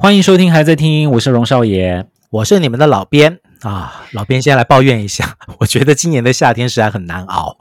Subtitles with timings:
[0.00, 4.04] 欢迎收听，还在听，我是荣少爷，我是你们的老编啊。
[4.12, 7.56] 老编先来抱怨一下， 我觉得今年的夏天实在很难熬。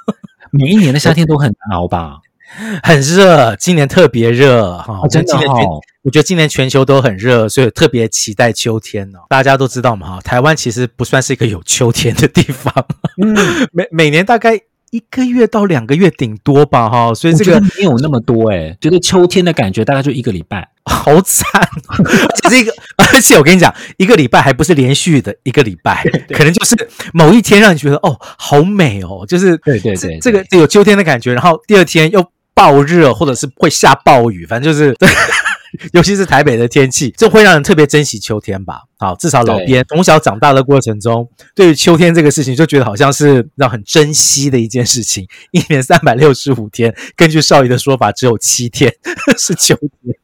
[0.50, 2.20] 每一年的夏天都很难熬吧？
[2.82, 5.06] 很热，今年特别热哈。
[5.10, 9.18] 真的哦，我觉得今年全球都很热，所以特别期待秋天哦。
[9.28, 12.72] 大家都知道嘛哈，台湾其实不算是一个有秋天的地方。
[13.22, 13.36] 嗯，
[13.72, 14.58] 每每年大概。
[14.94, 21.50] 一个月到两个月顶多吧，哈，所以这个没有那么多哎、欸，觉得秋天的感觉大概就一个礼拜，好惨。
[21.88, 22.72] 而且这个，
[23.12, 26.76] 而且我跟你讲，一个礼拜还不是连续的一个礼拜，可能就是
[27.12, 34.96] 某一天让你觉得哦，好美哦，就是对对对，这个有秋天的感觉，然后第二天又暴热，或者是会下暴雨，反正就是。
[35.92, 38.82] 尤其是台北的天气，这会让人特别珍惜秋天吧。
[38.98, 45.26] 好，至少老边从小长大的过程中，对于秋天这个事情，就觉得好像是让很珍惜的一件事情。
[45.50, 48.92] 一年三百六十五天，根据少爷的说法，只有七天
[49.36, 50.16] 是秋天，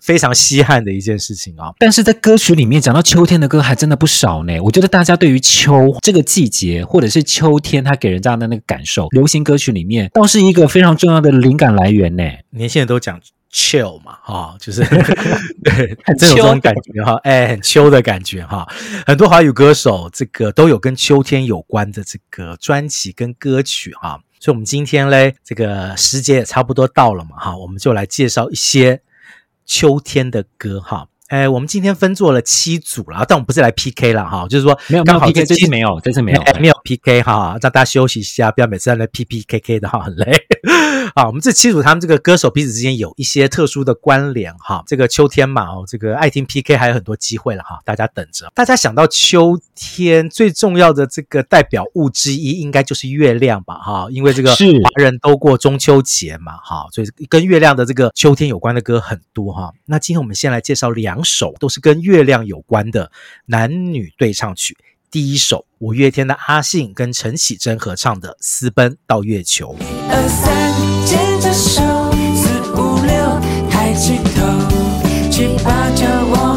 [0.00, 1.72] 非常稀罕的一件事情啊。
[1.78, 4.60] 但是在歌曲里面讲到秋天的歌还真的不少呢。
[4.60, 12.22] 我觉得大家对于秋这个季节，或者是秋天，它给人家的那个感受，流行歌曲里面倒是一个非常重要的灵感来源呢。
[12.50, 13.20] 年轻人都讲。
[13.52, 14.82] Chill 嘛，哈、哦，就是
[15.64, 18.66] 对，真有这种感觉哈，哎，很秋的感觉哈。
[19.06, 24.20] 很多华语歌手这个都有跟秋天有关的这个专辑跟歌曲哈。
[24.38, 29.02] 所以，我们今天嘞，这个时节也差不多到了嘛，哈，我们就来介绍一些
[29.66, 31.08] 秋天的歌哈。
[31.30, 40.36] 哎，我们今天分做了七组了，但我们不是来 PK 了哈，就是说没有刚好 PK，这次没有，这次没有，没有 PK 哈，让大家休息一下，不要每次在那 PPKK 的哈，很累。
[41.14, 44.82] 好，我们这七组他们这个歌手彼此之间有一些特殊的关联哈。
[44.88, 48.50] 这个秋天嘛，哦，这个爱听 PK 还有很多机会了哈，大家等着。
[48.52, 59.72] 大家想到秋天最重要的这个代表物之一，应该就是月亮吧哈，因为这个华人都过中秋节嘛哈，所以跟月亮的这个秋天有关的歌很多哈。
[59.86, 61.19] 那今天我们先来介绍两。
[61.24, 63.10] 首都是跟月亮有关的
[63.46, 64.76] 男女对唱曲。
[65.10, 69.76] 第一首，五月天的阿信跟陈绮贞合唱的《私奔到月球》。
[69.82, 71.82] 一二三，牵着手，
[72.36, 74.46] 四五六，抬起头，
[75.28, 76.49] 七八九我，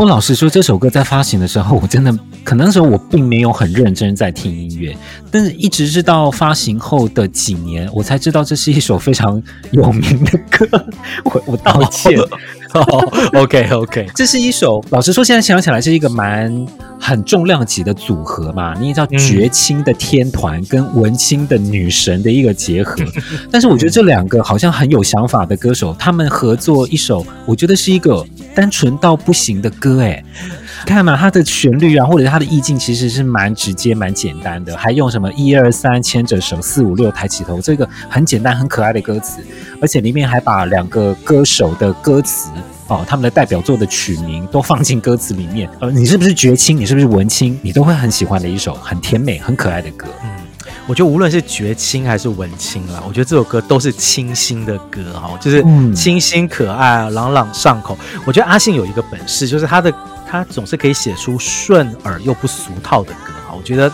[0.00, 2.10] 我老实说，这首歌在发行的时候，我真的
[2.42, 4.96] 可能那时候我并没有很认真在听音乐，
[5.30, 10.66] 但是一直是到发行后的几年，我才知道这是一首非常有名的歌。
[11.24, 12.18] 我我道歉。
[12.72, 12.82] 哦
[13.34, 16.66] ，OK OK，这是一首老实说，现在想起来是一个蛮
[16.98, 18.74] 很重量级的组合嘛。
[18.80, 23.04] 你也知道，绝青的天团跟文青的女神的一个结合。
[23.52, 28.24] 但是我觉得这两个好像很有想法的歌手，他们合作一首，我觉得是一个
[28.54, 30.00] 单纯到不行的歌。
[30.02, 30.22] 哎，
[30.86, 34.76] 看嘛，它的旋律啊，或者它的意境，其实是蛮直接、蛮简单的。
[34.76, 39.40] 还用什么一二三牵着手，四五六抬起头，这个很简单、很可爱的歌词。
[39.80, 42.50] 而且里面还把两个歌手的歌词
[42.88, 45.68] 哦，他们的代表作的曲名都放进歌词里面。
[45.80, 46.76] 呃，你是不是绝青？
[46.76, 47.58] 你是不是文青？
[47.62, 50.06] 你都会很喜欢的一首很甜美、很可爱的歌。
[50.22, 50.30] 嗯，
[50.90, 55.62] 我觉得无论是绝青还是文青啦，我觉得这首歌都是清新的歌哈，就是
[55.94, 57.96] 清新可爱、朗朗上口。
[58.24, 59.94] 我觉得阿信有一个本事，就是他的
[60.28, 63.54] 他总是可以写出顺耳又不俗套的歌哈。
[63.56, 63.88] 我觉得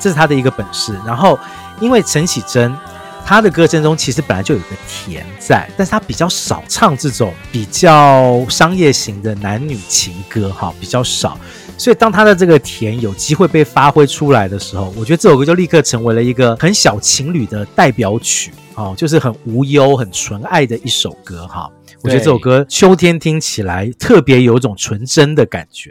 [0.00, 0.98] 这是他的一个本事。
[1.06, 1.38] 然后
[1.80, 2.76] 因为陈绮贞。
[3.24, 11.38] 他的歌声中其实本来就有个甜在，但是他比较少唱这种比较商业型的男女情歌，哈，比较少。
[11.82, 21.68] 所以当他的这个甜有机会被发挥出来的时候，我觉得这首歌就立刻成为了一个很小情侣的代表曲，哦，就是很无忧、很纯爱的一首歌，哈。
[22.00, 25.90] 我觉得这首歌秋天听起来特别有一种纯真的感觉，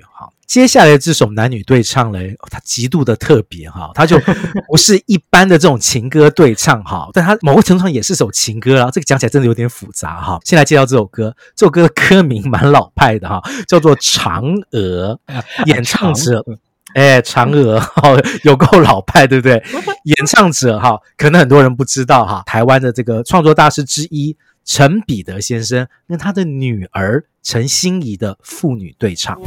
[0.51, 4.19] 接下来这首男女对唱嘞，它极度的特别哈，它就
[4.67, 8.91] 不是一般的这种情歌对唱哈，但它某个程度上也是首情歌啊。
[8.91, 10.37] 这个讲起来真的有点复杂哈。
[10.43, 15.17] 先来介绍这首歌，这首歌的歌名蛮老派的哈，叫做《嫦娥》，
[15.67, 16.43] 演唱者
[16.95, 18.13] 哎，嫦娥哈，
[18.43, 19.63] 有够老派对不对？
[20.03, 29.39] 演唱者哈，可能很多人不知道哈，台湾的这个创作大师之一陈彼得先生跟他的女儿陈心怡的父女对唱。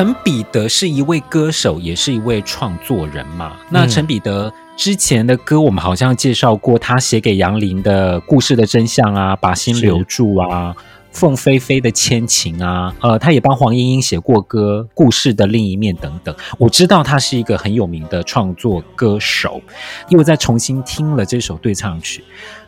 [0.00, 3.58] 陈彼得是一位歌手，也是一位创作人嘛。
[3.68, 10.74] 那陈彼得之前的歌，我们好像介绍过，他写给杨林的《故事的真相》啊，《把心留住》啊，
[11.12, 16.34] 《凤飞飞的千情》啊，呃，他也帮黄莺莺写过歌，《故事的另一面》等等。
[16.56, 19.60] 我知道他是一个很有名的创作歌手，
[20.08, 22.24] 因为再重新听了这首对唱曲，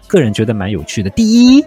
[0.06, 1.08] 个人觉得蛮有趣的。
[1.08, 1.64] 第一。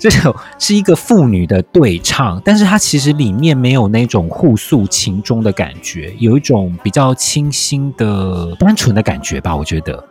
[0.00, 10.02] 这首是一个妇女的对唱，但是它其实里面没有那种互诉情衷的感觉，有一种比较清新的、单纯的感觉吧，我觉得。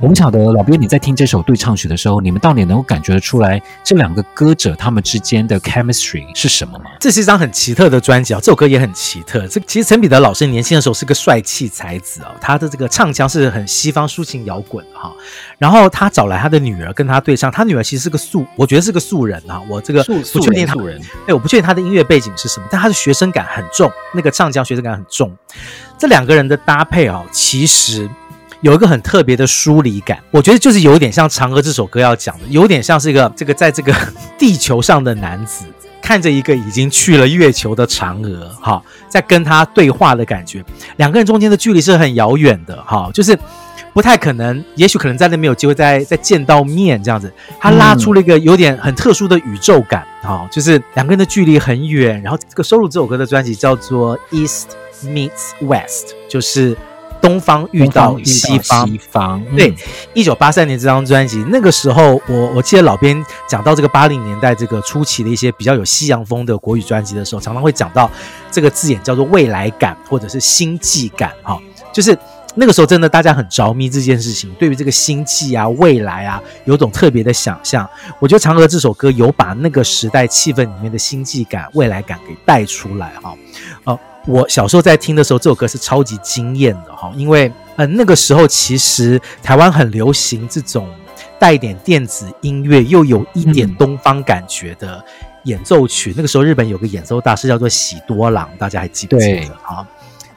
[0.00, 6.84] 我们晓得老编你在听这首对唱曲的时候，你们到底能够感觉得出来这两个歌者他们之间的 chemistry 是什么吗？
[7.00, 9.44] 这是一张很奇特的专辑啊，这首歌也很奇特。
[9.48, 15.12] 这其实陈彼得老师年轻的时候是个帅气才子哦，他的这个唱腔是很西方抒情摇滚哈。
[15.58, 19.60] 然后他找来他的女儿跟他对唱，他女儿其实是个素，我觉得是个素人啊。
[19.68, 25.36] 我这个不确定他，素人，对，我不确定他的音乐背景是什么，但他的学生感很重，那个唱腔学生感很重。
[25.98, 28.08] 这两个人的搭配啊，其实。
[28.60, 33.94] 有一个很特别的疏离感，我觉得就是有点像《嫦娥》这首歌要讲的，有点像是一个这个在这个
[34.36, 35.64] 地球上的男子
[36.02, 40.64] 看着一个已经去了月球的嫦娥，哈，在跟他对话的感觉。
[40.96, 43.38] 两个人中间的距离是很遥远的，哈，就是
[43.94, 47.32] 不太可能，也许可能在那边有机会再再见到面这样子。
[47.60, 52.20] 他拉出了一个有点很特殊的宇宙感，哈，就是两个人的距离很远。
[52.22, 54.70] 然后这个收录这首歌的专辑叫做《East
[55.04, 56.76] Meets West》，就是。
[57.20, 59.74] 东方遇到西方，西方对，
[60.14, 68.10] 一九八三年这张专辑，那个时候我我记得老编讲到这个八零年代这个初期的一些比较有西洋风的国语专辑的时候，常常会讲到
[68.50, 71.60] 这个字眼叫做未来感或者是星际感哈，
[71.92, 72.16] 就是
[72.54, 77.88] 那个时候真的大家很着迷这件事情，对于这个星际啊未来啊有种特别的想象。
[78.18, 83.34] 我觉得《嫦娥》这首歌有把那个时代气氛里面的星际感、未来感给带出来哈，
[83.84, 83.98] 哦。
[84.28, 90.86] 我小时候在听的时候，这首歌是超级惊艳的哈，因为呃那个时候其实台湾很流行这种
[91.38, 95.02] 带一点电子音乐又有一点东方感觉的
[95.44, 96.10] 演奏曲。
[96.10, 99.88] 嗯、那个时候日本有个演奏大师叫做喜多郎，大家还记不记得啊？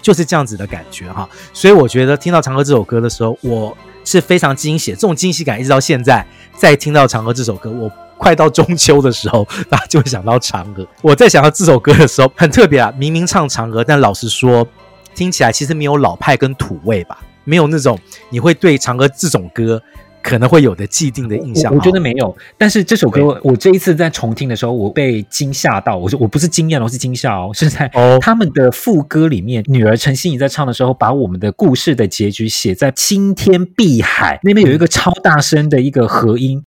[0.01, 1.27] 就是这样子的感觉哈。
[1.53, 7.91] 所以我觉得听到《嫦娥》这首歌的时候，我是非常惊喜，这种惊喜感一直到现在，再听到《嫦娥》这首歌，我。
[8.21, 10.87] 快到中秋的时候，大家就会想到嫦娥。
[11.01, 14.67] 我在想到这首歌的时候，很特别啊，明明唱嫦娥，但老实说，
[15.15, 17.97] 听起来其实没有老派跟土味吧，没有那种
[18.29, 19.81] 你会对嫦娥这种歌
[20.21, 21.71] 可能会有的既定的印象。
[21.71, 25.97] 我，我觉得没有，但是这首歌我这一次在重听的时候，我被惊吓到。
[25.97, 27.91] 我说我不是惊艳，我是惊吓哦，是在
[28.21, 36.63] 他们的副歌里面，女儿陈欣怡在唱的时候，把我们的故事的结局写在青天碧海那边，有一个超大声的一个和音。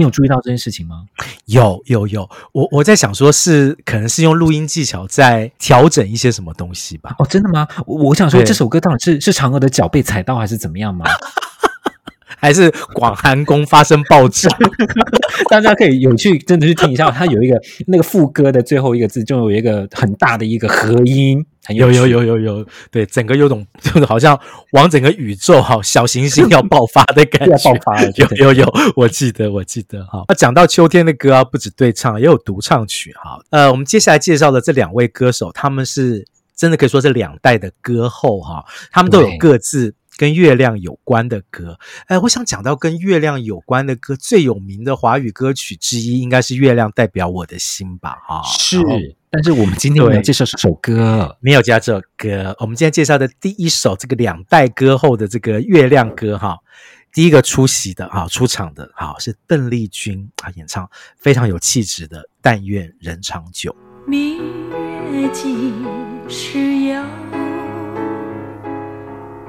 [0.00, 1.04] 你有注意到这件事情吗？
[1.44, 7.14] 有有有，我我在想说是可能是用录音技巧在调整一些什么东西吧？
[7.18, 7.68] 哦，真的吗？
[7.86, 11.04] 我我想说这首歌到底是是嫦娥的脚被踩到还是怎么样吗？
[12.38, 14.48] 还是广寒宫发生爆炸？
[15.48, 21.44] 大家可以有去真的去听一下，它有一个那个副歌的最后一个字，就有一个很大的一个和音，
[21.74, 24.38] 有有有有有，对，整个有种就是好像
[24.72, 30.24] 往整个宇宙哈小行星要爆发的感 觉，要爆发了，有有有，我记得我记得哈。
[30.28, 33.38] 那讲到秋天的歌啊，不止对唱，也有独唱曲哈。
[33.50, 39.94] 呃，我们接下来介绍的这两位歌手，他们是真的可以说是两代的歌后哈，他们都有各自。
[40.20, 48.18] 跟月亮有关的歌，哎，我想讲到跟月亮有关的歌，最有名的华语歌曲之一，应该是《月亮代表我的心》吧？
[48.28, 48.76] 哈，是。
[49.30, 52.54] 但是我们今天没有介绍这首歌，没有介绍这首歌。
[52.60, 56.58] 我们今天介绍的第一首这个两代歌后的这个月亮歌，哈，
[57.14, 60.86] 第一个出席的啊出场的，哈是邓丽君啊演唱，
[61.16, 63.74] 非常有气质的《但愿人长久》。
[64.06, 64.36] 明
[65.10, 65.72] 月几
[66.28, 66.58] 时
[66.88, 67.02] 有？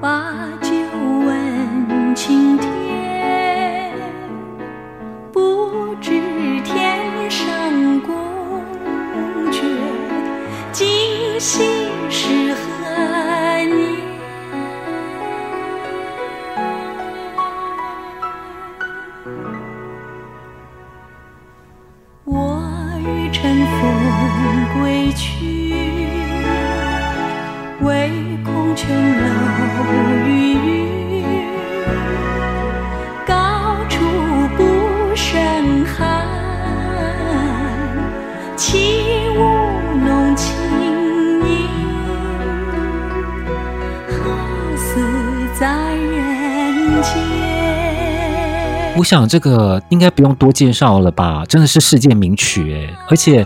[0.01, 0.40] 把
[2.23, 3.91] 晴天，
[5.33, 6.11] 不知
[6.61, 8.15] 天上宫
[9.51, 9.63] 阙，
[10.71, 10.87] 今
[11.39, 11.63] 夕
[12.11, 12.70] 是何
[49.01, 53.43] 我想这个应该不用多介绍了吧，真的是世界名曲诶，而且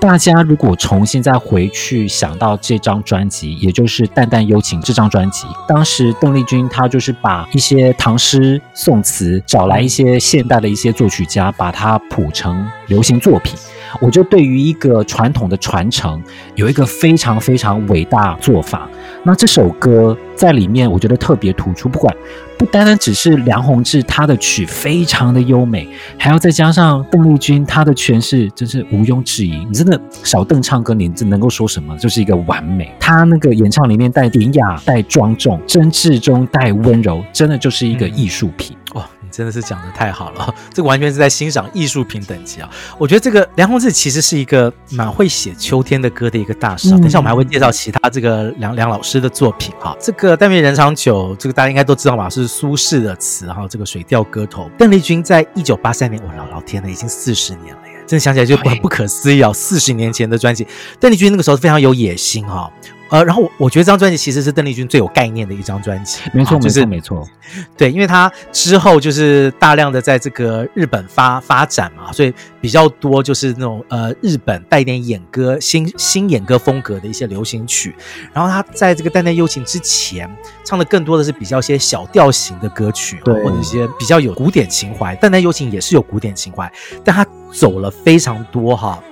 [0.00, 13.56] 大家如果重新再回去想到这张专辑，也就是《淡淡幽情》这张专辑，当时邓丽君她就是把一些唐诗宋词找来一些现代的一些作曲家，把它谱成流行作品。
[14.00, 16.22] 我就对于一个传统的传承
[16.54, 18.88] 有一个非常非常伟大做法。
[19.24, 21.88] 那这首歌在里面，我觉得特别突出。
[21.88, 22.14] 不管
[22.56, 29.64] 不单单只是梁弘志他的曲非常的优美，还要再加上邓丽君她的诠释，真是毋庸置疑。
[29.64, 31.96] 你真的小邓唱歌，你能够说什么？
[31.98, 32.90] 就是一个完美。
[33.00, 38.76] 他那个演唱里面带典雅、带庄重、真挚中带温柔，真的就是一个艺术品。
[38.94, 39.04] 哇！
[39.38, 42.68] 真的是讲的太好了， 这个完全是在欣赏艺术品等级啊！
[42.98, 46.90] 我觉得这个梁弘志其实是一个蛮会写秋天的歌的一个大师。
[46.90, 49.96] 等一下我们还会介绍其他这个梁梁老师的作品哈。
[50.00, 52.28] 这个但愿人长久，这个大家应该都知道吧？
[52.28, 53.64] 是苏轼的词哈。
[53.70, 57.92] 这个《水调歌头》，邓丽君在一九八三年，我老老天呐，已经四十年了耶！
[58.08, 59.52] 真的想起来就很不可思议啊！
[59.52, 60.66] 四十年前的专辑，
[60.98, 62.68] 邓丽君那个时候非常有野心哈。
[63.10, 67.28] 呃，然后我我觉得这张专辑其实是邓丽君最有概念的一张专辑，没错，啊就是、没错，没错，
[67.76, 77.94] 对，因为她之后就是大量的在这个日本发发展嘛，所以比较多就是那种呃日本带点演歌新新演歌风格的一些流行曲，
[78.32, 80.28] 然后她在这个《淡淡幽情》之前
[80.64, 86.70] 唱的更多的是比较些小调型的歌曲，对，或者一些比较有古典情怀，《淡淡幽情》也是有古典情怀，
[87.02, 89.02] 但她走了非常多哈。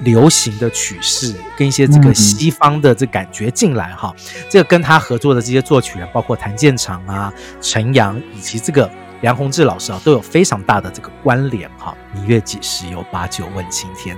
[0.00, 8.90] 流行的曲式跟一些这个西方的这感觉进来哈，嗯、这个跟他合作的这些作曲人，包括谭健常啊、陈阳以及这个
[9.20, 11.94] 梁弘志老师啊，都有非常大的这个关联哈。
[12.14, 14.16] 明月几时有，把酒问青天，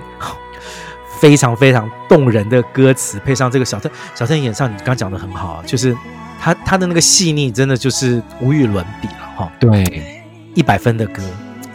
[1.20, 5.96] 非常非常动人的歌词，配上这个小邓小邓演唱，你刚讲的很好，就是
[6.40, 9.52] 他他的那个细腻，真的就是无与伦比了哈。
[9.58, 10.22] 对，
[10.54, 11.22] 一百分的歌。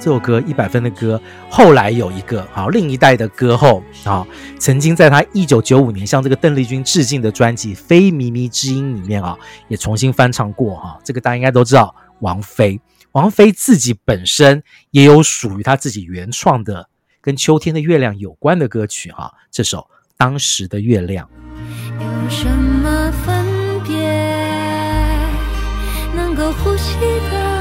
[0.07, 4.25] 这首歌一百分的歌，后来有一个好另一代的歌后啊，
[4.57, 9.37] 曾经在他一九九五年向这个邓丽君致敬的专辑《非靡靡之音》里面啊，
[9.67, 10.97] 也重新翻唱过哈。
[11.03, 12.79] 这个大家应该都知道，王菲，
[13.11, 16.87] 王菲自己本身也有属于她自己原创的
[17.19, 19.33] 跟秋天的月亮有关的歌曲哈。
[19.51, 19.79] 这首
[20.15, 21.27] 《当时的月亮》。
[22.01, 23.45] 有什么分
[23.83, 23.91] 别
[26.15, 26.95] 能够呼吸
[27.29, 27.56] 的？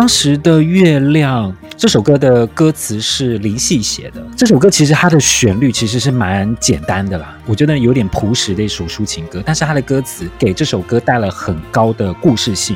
[0.00, 4.26] 当时的月亮这首歌的歌词是林夕写的。
[4.34, 9.42] 这首歌其实它的旋律其实是蛮简单的啦，我觉得有点朴实的一首抒情歌。
[9.44, 12.74] 但是它的歌词给这首歌带了很高的故事性。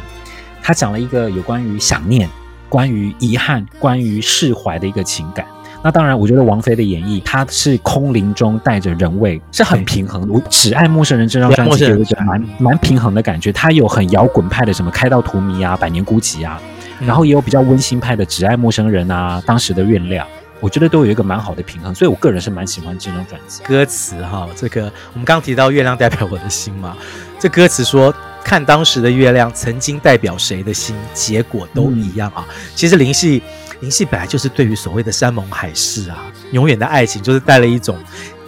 [0.63, 2.29] 它讲了一个有关于想念、
[2.69, 5.47] 关于遗憾、关于释怀的一个情感。
[5.83, 10.33] 那当然，我觉得王菲的演绎，她是空灵中带着人味，是很平衡的。
[10.35, 16.61] 我只爱陌生人这张专辑有一个蛮蛮平衡的感觉，它有很摇滚派的什么开到荼蘼啊、百年孤寂啊。
[17.07, 20.27] 然后也有比较温馨派的《只爱陌生人》啊，当时的月亮，
[20.61, 23.63] 我觉得都有一个蛮好的平衡，所以我个人是蛮喜欢这张专辑。
[23.65, 26.97] 歌词哈，这个我们刚提到月亮代表我的心嘛，
[27.39, 32.47] 这歌词说看当时的月亮曾经代表谁的心，结果都一样啊。
[32.49, 33.43] 嗯、其实林夕，
[33.81, 37.99] 林夕本来就是对于所谓的山盟海誓啊，永远的爱情，就是带了一种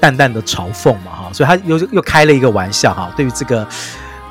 [0.00, 3.58] 淡淡的嘲讽嘛哈，所以他又又开了一个玩笑哈，对于这个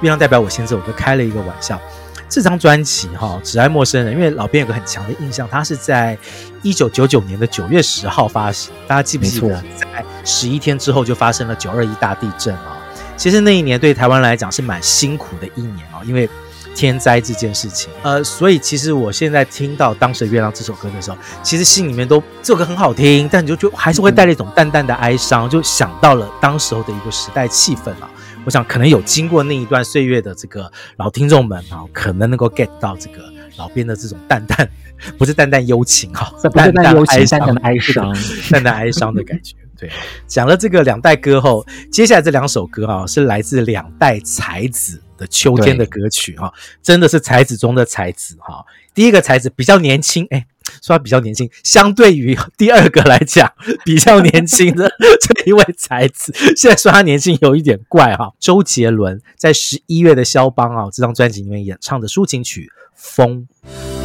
[0.02, 1.80] 月亮代表我心这首歌开了一个玩笑。
[2.28, 6.18] 这张专辑哈、哦《只爱陌生人》，因为老编有个很强的印象，它是在
[6.62, 8.74] 一九九九年的九月十号发行。
[8.88, 12.78] 大家记不记得，在十一天之后就发生了九二一大地震啊、哦？
[13.16, 16.30] 其实那一年对台湾来讲是蛮辛苦的一年啊、哦，因为
[16.76, 17.90] 天灾这件事情。
[18.04, 28.10] 呃，所以其实我现在听到《当时的月亮》这首歌的时候，其实心里面都这首歌很好听，但你就就还是会带了一种淡淡的哀伤，就想到了当时候的一个时代气氛啊。
[28.46, 33.24] 我想，可能有经过那一段岁月的这个老听众们啊，可能能够 get 到这个
[33.58, 34.70] 老编的这种淡淡，
[35.18, 38.16] 不是淡淡幽情哈，淡淡哀伤，淡淡哀伤，
[38.52, 39.56] 淡淡哀伤的感觉。
[39.78, 39.92] 对，
[40.28, 48.64] 讲了这个两代歌后，接下来这两首歌啊，是来自两代才子的秋天的歌曲哈，真的是才子中的才子哈。
[48.94, 50.46] 第一个才子比较年轻，哎。
[50.86, 53.52] 说他比较年轻，相对于第二个来讲，
[53.84, 54.88] 比较年轻的
[55.20, 58.32] 这一位才子，现在说他年轻有一点怪哈。
[58.40, 62.62] 周杰伦在十一月的肖邦啊这张专辑里面演唱的抒情曲
[62.96, 63.48] 《风》。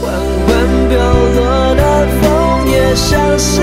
[0.00, 0.10] 缓
[0.46, 0.96] 缓飘
[1.34, 3.60] 落的风也像是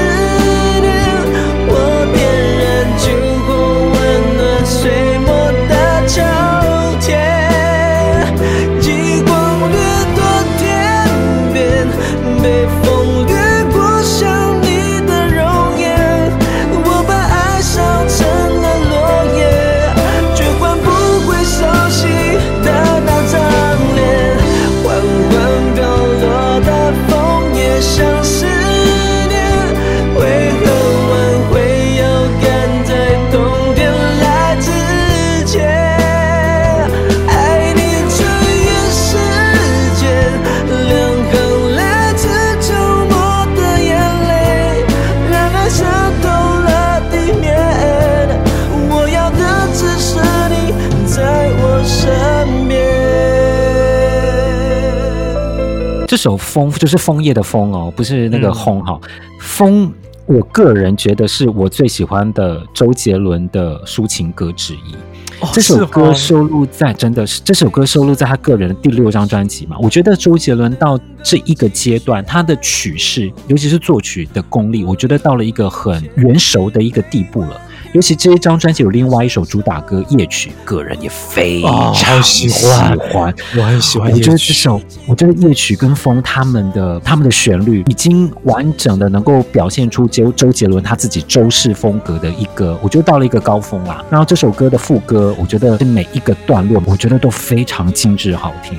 [56.08, 58.98] 这首枫就是枫叶的枫哦，不是那个轰哈。
[59.42, 59.94] 枫、嗯，
[60.26, 64.96] 我个人觉得是我最喜欢的周杰伦的抒情歌之一。
[65.40, 69.78] 哦、这首歌收录在真的是这首歌收录在他个人的第六张专辑嘛？
[69.80, 77.62] 我觉得周杰伦到这一个阶段，他的曲式，尤其是作曲的功力，我觉得到了一个很圆熟的一个地步了。
[77.93, 84.12] 尤其这一张专辑有另外一首主打歌《夜曲》，个人也非常喜欢，哦、我很喜欢。
[84.12, 94.04] 我觉得这首，我觉得《夜曲》跟《风》他们的他们的旋律，已经完整的能够表现出周周杰伦他自己周氏风格的一个，我觉得到了一个高峰啦。
[94.10, 98.78] 然后这首歌的副歌，我觉得是每一个段落，我觉得都非常精致好听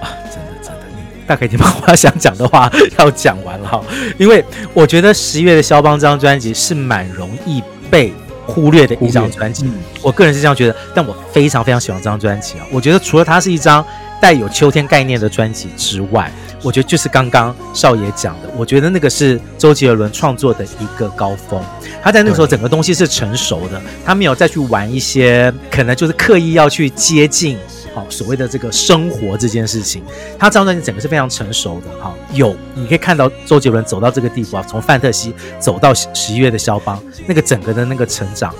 [0.00, 0.12] 啊！
[0.30, 0.80] 真的真的，
[1.26, 3.82] 大概已经把我想讲的话 要讲完了哈。
[4.18, 7.62] 因为我觉得十一月的肖邦这张专辑是蛮容易。
[7.94, 8.12] 被
[8.44, 9.70] 忽略的一张专辑，
[10.02, 12.66] 我个人是这样觉得，但我非常非常喜欢这张专辑啊！
[12.72, 13.86] 我觉得除了它是一张
[14.20, 16.28] 带有秋天概念的专辑之外，
[16.64, 21.62] 我觉得就是刚刚少爷讲的，我觉得那个是周杰伦创作的一个高峰。
[22.02, 27.58] 他在那个时候整个东西是成熟的，他没有再去玩一些可能就是刻意要去接近。
[27.94, 30.02] 好，所谓的这个生活这件事情，
[30.36, 32.02] 他这张专辑整个是非常成熟的。
[32.02, 38.52] 哈，有你可以看到周杰伦走到这个地步啊，从范特西走到十一月的肖邦，那个整个的那个成长。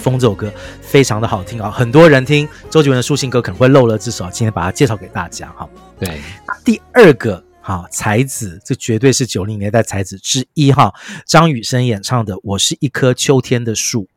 [0.00, 5.68] 风这首歌非常的好听啊，很多人听周杰伦的抒情歌可能会漏了这首，今天把它介绍给大家哈。
[5.98, 6.18] 对，
[6.64, 10.92] 第二个哈才子，这绝对是九零年代才子之一哈，
[11.26, 14.08] 张雨生演唱的《我是一棵秋天的树》。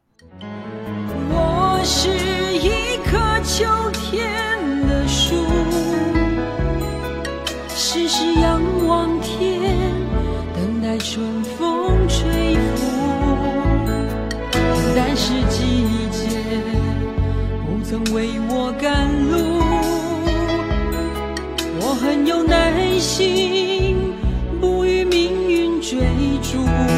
[1.30, 2.10] 我是
[2.58, 3.66] 一棵秋
[18.14, 19.60] 为我赶路，
[21.82, 24.14] 我很有耐心，
[24.62, 25.98] 不与命运追
[26.44, 26.93] 逐。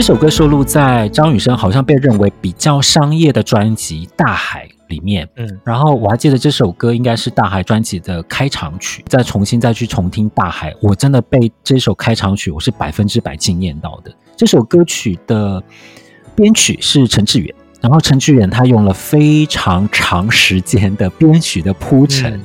[0.00, 5.28] 这首歌收录在张雨生好像被认为比较商业的专辑《大海》里面。
[5.36, 9.04] 嗯，然后我还记得这首歌应该是《大海》专辑的开场曲。
[9.08, 14.10] 再重新再去重听《大海》，我真的被这首开场曲我是百分之百惊艳到的。
[14.34, 15.62] 这首歌曲的
[16.34, 22.32] 编曲是陈志远，然后陈志远他用了非常长时间的编曲的铺陈。
[22.36, 22.40] 嗯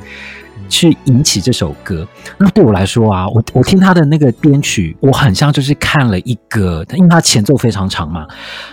[0.69, 2.07] 去引起这首歌。
[2.37, 8.27] 那对我来说啊，我我听他的那个编曲，我很像就是看了一个，因为他前奏非常长嘛，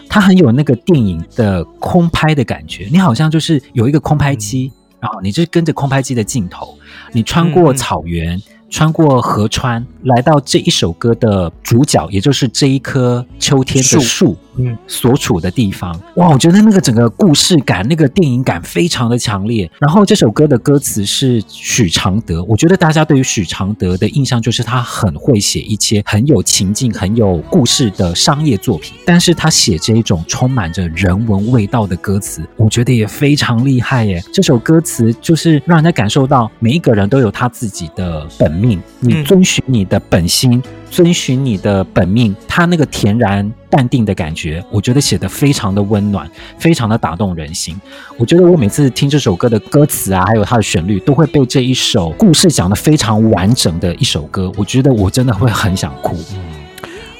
[0.08, 2.88] 他很有那个电影的空拍的感觉。
[2.90, 6.76] 你好像就是有一个空拍机，嗯、然后你就跟着空拍机的镜头，
[7.12, 8.36] 你穿过草原。
[8.36, 16.00] 嗯穿过河川，来到这一首歌的主角，也就是这一棵秋天的树，嗯，所处的地方。
[16.16, 19.70] 哇，我觉得那个整个故事感，那个电影感非常的强烈。
[19.80, 34.22] 然后这首歌的歌词是许常德，我觉得大家对于许常德的印象就是他很会写一些很有情境、很有故事的商业作品，但是他写这一种充满着人文味道的歌词，我觉得也非常厉害耶。
[34.32, 38.52] 这首歌词就是让人家感受到每一个人都有他自己的本。
[38.52, 47.74] 命，你遵循你的本心，嗯、遵循你的本命，他那个恬然淡定的感觉，我觉得写的非常的温暖，非常的打动人心。
[48.18, 56.14] 我觉得我每次听这首歌的歌词啊，还有它的旋律，都会被这一首故事讲的非常完整的一首歌，我觉得我真的会很想哭。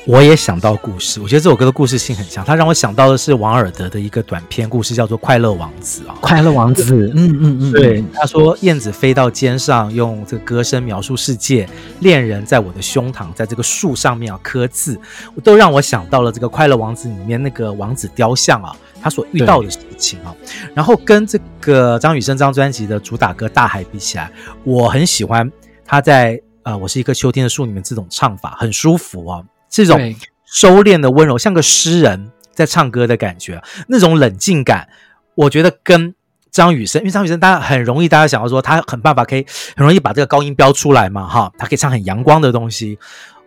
[0.04, 11.66] 我也想到故事，我觉得这首歌的故事性很强，它让我想到的是王尔德的一个短篇故事，叫做《快乐王子》啊，《快乐王子》，嗯嗯嗯，对，他说燕子飞到肩上，用这个歌声描述世界；
[12.00, 14.98] 恋人在我的胸膛，在这个树上面啊刻字，
[15.44, 20.34] 都让我想到了这个《快乐王子》里面那个王子雕像啊，他所遇到的事情啊。
[20.74, 24.28] 然后跟这个张雨生这张专辑的主打歌《大海》比起来，
[24.64, 25.48] 我很喜欢
[25.86, 29.42] 他在呃，我是一棵秋天的树里面这种唱法，很舒服啊。
[29.72, 34.86] 这种收敛的温柔，像个诗人在唱歌的感觉，那种冷静感，
[35.34, 36.14] 我觉得跟
[36.50, 42.98] 张雨生，因为张雨生大家很容易，大家想要说他很办法可以很容易把这个高音飙出来嘛，哈，他可以唱很阳光的东西。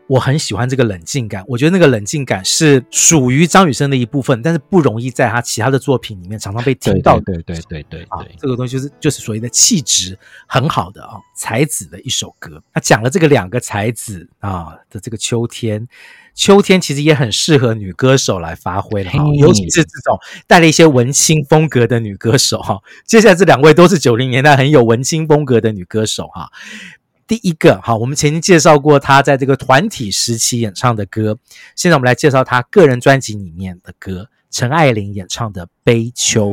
[0.07, 7.33] 我很喜欢这个冷静感，我觉得那个冷静感是属于张雨生的一部分，但是不容易在他其他的作品里面常常被听到的。
[7.33, 12.61] 对对对对对，这个东西就是就是所谓的气质很好的啊，才子的一首歌。
[12.71, 15.87] 他讲了这个两个才子啊的这个秋天，
[16.35, 22.79] 秋天其实也很适合女歌手来发挥了，尤其是这种带了一些文青风格的女歌手哈。
[23.07, 26.51] 接下来这两位都是九零年代很有文青风格的女歌手哈。
[27.27, 31.37] 第一个，好，我们曾经介绍过他在这个团体时期演唱的歌，
[31.75, 36.51] 现在我们来介绍他个人专辑里面的歌，陈爱玲演唱的《悲秋》。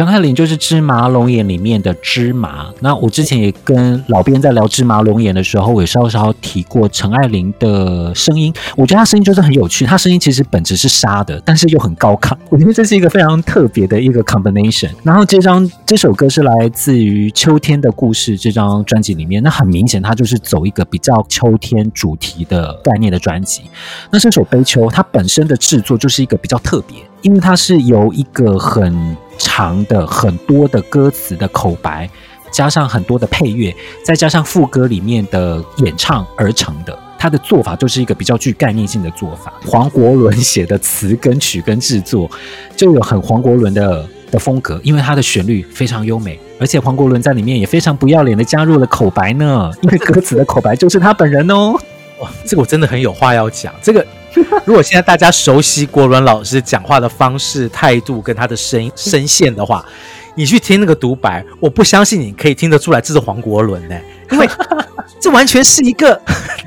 [0.00, 2.72] 陈爱玲就是《芝麻龙眼》里面的芝麻。
[2.80, 8.50] 那我之前也跟老编在聊《芝麻龙眼》的时候，我也稍稍提过陈爱玲的声音。
[8.78, 12.34] 我觉得她声音就是很有趣，她声音其实本质是沙的，但是又很高亢。
[12.48, 14.88] 我觉得这是一个非常特别的一个 combination。
[15.02, 23.64] 然后这张这首歌是来自于《秋天的故事》这张专辑里面，那很明显它就是走一个比较秋天主题的概念的专辑。
[24.10, 29.14] 那这首《悲秋》它本身的制作就是一个比较特别，因为它是由一个很
[29.60, 32.08] 长的很多的歌词的口白，
[32.50, 36.98] 加上很多的配乐，再加上副歌里面的演唱而成的。
[37.18, 39.52] 他的做法就是一个比较具概念性的做法。
[39.66, 42.30] 黄国伦写的词跟曲跟制作，
[42.74, 51.74] 就有很黄国伦的的风格，因为它的旋律非常优美，而且黄国伦在里面也非常不要脸的加入了口白呢，因为歌词的口白就是他本人哦。
[52.20, 53.74] 哇，这个我真的很有话要讲。
[53.82, 54.06] 这个。
[54.64, 59.84] 如果现在大家熟悉国伦老师讲话的方式、态度跟他的声音 声线的话，
[60.34, 63.96] 你去听那个独白，我不相信你可以听得出来这是黄国伦呢，
[64.30, 64.48] 因为
[65.20, 66.20] 这完全是一个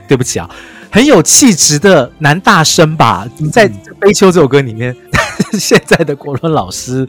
[0.08, 0.50] 对不起啊，
[0.92, 3.28] 很有气质的男大生吧。
[3.52, 3.68] 在
[4.00, 4.96] 《悲秋》这首歌里面，
[5.54, 7.08] 现在的国伦老师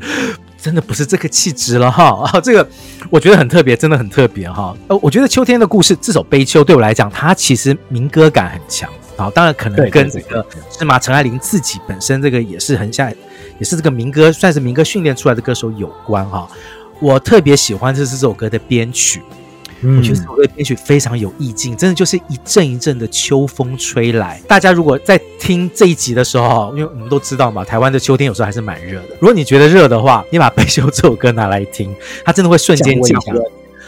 [0.56, 2.22] 真的不是这个气质了哈。
[2.24, 2.66] 啊，这个
[3.10, 4.74] 我觉得很特别，真的很特别哈。
[4.86, 8.88] 呃，我觉得秋天的故事这首《悲秋》对我来讲，它其实民歌感很强。
[9.16, 10.98] 好，当然可能跟这个是吗？
[10.98, 13.10] 陈爱玲自己本身这个也是很像，
[13.58, 16.48] 也是这个民歌，算是民歌训练出来的歌手有关哈。
[17.00, 19.20] 我特别喜欢这是这首歌的编曲，
[19.82, 24.40] 我觉得这首歌的编曲非常有意境，真的就是一阵一阵的秋风吹来。
[24.48, 29.16] 大家如果在听这一集的时候，因为我们都知道嘛，台湾的秋天有时候还是蛮热的。
[29.20, 33.42] 如果你觉得热的话，你把《悲秋》这首歌拿来听，它真的会瞬间降温。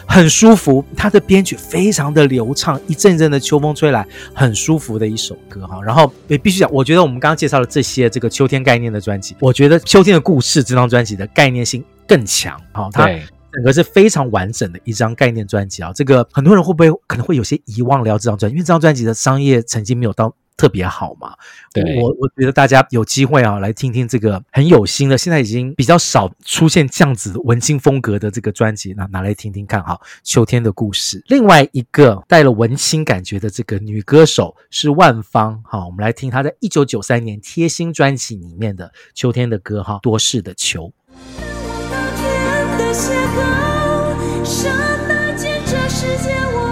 [0.07, 5.83] 很舒服，它的编曲非常的流畅，一阵阵的秋风吹来，很舒服的一首歌哈。
[5.83, 12.89] 然后也必须讲，我觉得我们刚刚介绍了这些这个秋天概念的专辑，我觉得《秋天的故事》这张专辑的概念性更强哈。
[12.93, 13.09] 它
[13.53, 15.93] 整个是非常完整的一张概念专辑啊。
[15.95, 18.55] 这个很多人会不会可能会有些遗忘了这张专辑？
[18.55, 20.35] 因为这张专辑的商业成绩没有到。
[20.57, 21.35] 特别好嘛？
[21.73, 30.01] 对，我我觉得大家有机会啊，来听听这个很有心的，现在已经比较少出现这样子文青风格的这个专辑，那拿来听听看哈。
[30.23, 40.93] 秋天的故事，另外一个带了文青感觉的这个女歌手是万芳哈，我们来听她在一九九三年贴心专辑里面的秋天的歌哈，多事的秋。
[45.39, 46.66] 这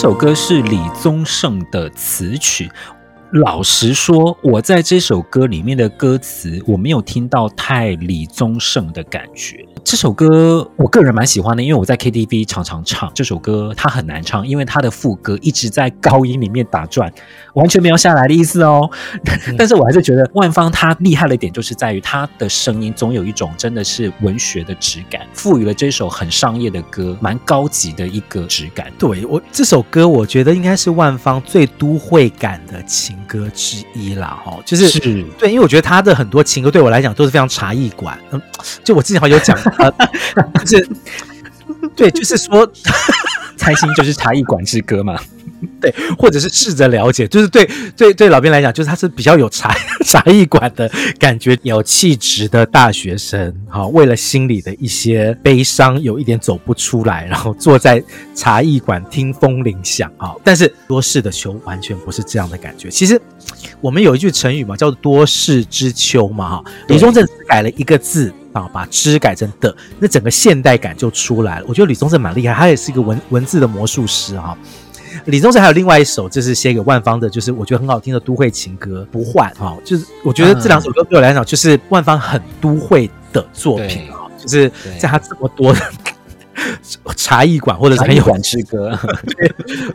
[0.00, 2.70] 这首歌是李宗盛的词曲。
[3.32, 9.66] 老实说，我在这首歌里面的歌词，我没有听到太李宗盛的感觉。
[9.84, 13.72] 这首歌我个人蛮喜欢的，因为我在 KTV 常常唱这首歌。
[13.76, 17.12] 它很难唱，因为它的副歌一直在高音里面打转，
[17.54, 18.88] 完全没有下来的意思哦。
[19.46, 28.90] 嗯、 但是我还是觉得万芳她厉害的点，就是在于她的声音总有一种真的是文学的质感，赋予了这首很商业的歌蛮高级的一个质感。
[28.98, 34.38] 对，我这首歌，我觉得应该是万芳最都会感的情歌之一啦。
[34.44, 35.00] 哈，就是，是
[35.38, 38.18] 对，因为我觉得他的很多情歌对我来讲都是非常茶艺馆。
[38.30, 38.40] 嗯，
[38.84, 39.58] 就我之前好像有讲。
[39.78, 39.92] 呃，
[40.64, 40.88] 就是
[41.94, 42.66] 对，就是说，
[43.58, 45.20] 猜心就是茶艺馆之歌嘛，
[45.80, 58.02] 对，或者是试着了解，就是对对对，老编来讲，就是他是比较有茶茶艺馆的感觉，有气质的大学生，哈，为了心里的一些悲伤，有一点走不出来，然后坐在
[58.34, 60.32] 茶艺馆听风铃响啊。
[60.42, 62.88] 但是多事的秋完全不是这样的感觉。
[62.88, 63.20] 其实
[63.80, 68.32] 我们有一句成语嘛，叫做多事之秋嘛，哈，李宗盛改了一个字。
[68.52, 71.66] 啊，把之改成的，那整个现代感就出来了。
[71.68, 74.56] 我觉得李宗盛蛮厉害，他也是一个文文字的魔术师哈。
[75.24, 79.76] 李宗盛还有另外一首，就是写给万芳的，就是我觉得很好听的都会情歌《不换》哈。
[79.84, 85.80] 就是我觉得这两首歌对我来讲，就是万芳很都会的作品啊，就是在他这么多的。
[87.16, 88.98] 茶艺馆或者是很有馆之歌，
[89.36, 89.48] 对，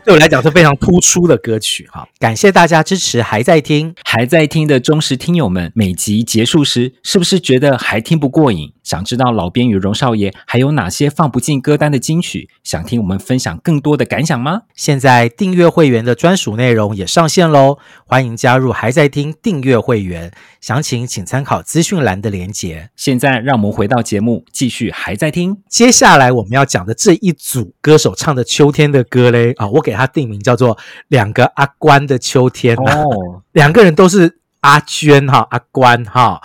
[0.04, 2.06] 对我来讲是非常突出的歌曲哈。
[2.18, 8.72] 感谢大家支持，还在听还在听的忠实听友们，每集结束时是不是觉得还听不过瘾？
[8.84, 12.48] 想知道老编与荣少爷还有哪些放不进歌单的金曲？
[12.62, 14.62] 想听我们分享更多的感想吗？
[14.76, 22.90] 现在订阅会员的专属内容也上线喽，欢迎加入还在听订阅会员，详情请参考资讯栏的连结。
[22.94, 25.62] 现在让我们回到节目，继续还在听。
[25.68, 30.76] 接下来我们要讲的这一组歌手唱的秋天的歌嘞啊，我给他定名叫做
[31.08, 36.42] 《两个阿关的秋天》哦， 两个人都是阿娟哈，阿关哈。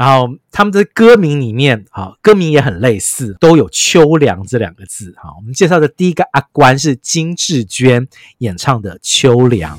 [0.00, 5.28] 然后他们的歌名里面，哈，歌名也很类似，都有“秋凉”这两个字，哈。
[5.36, 8.08] 我们介绍的第一个阿关是金智娟
[8.38, 9.78] 演唱的《秋凉》。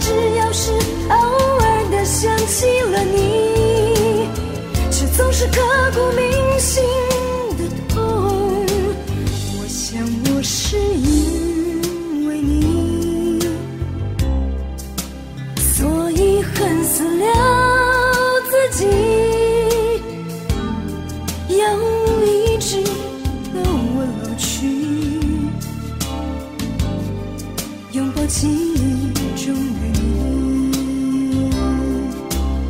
[0.00, 0.72] 只要是
[1.08, 1.16] 偶
[1.60, 2.83] 尔的想起？
[5.16, 5.60] 总是刻
[5.94, 7.13] 骨铭心。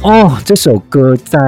[0.04, 1.40] 哦，这首歌在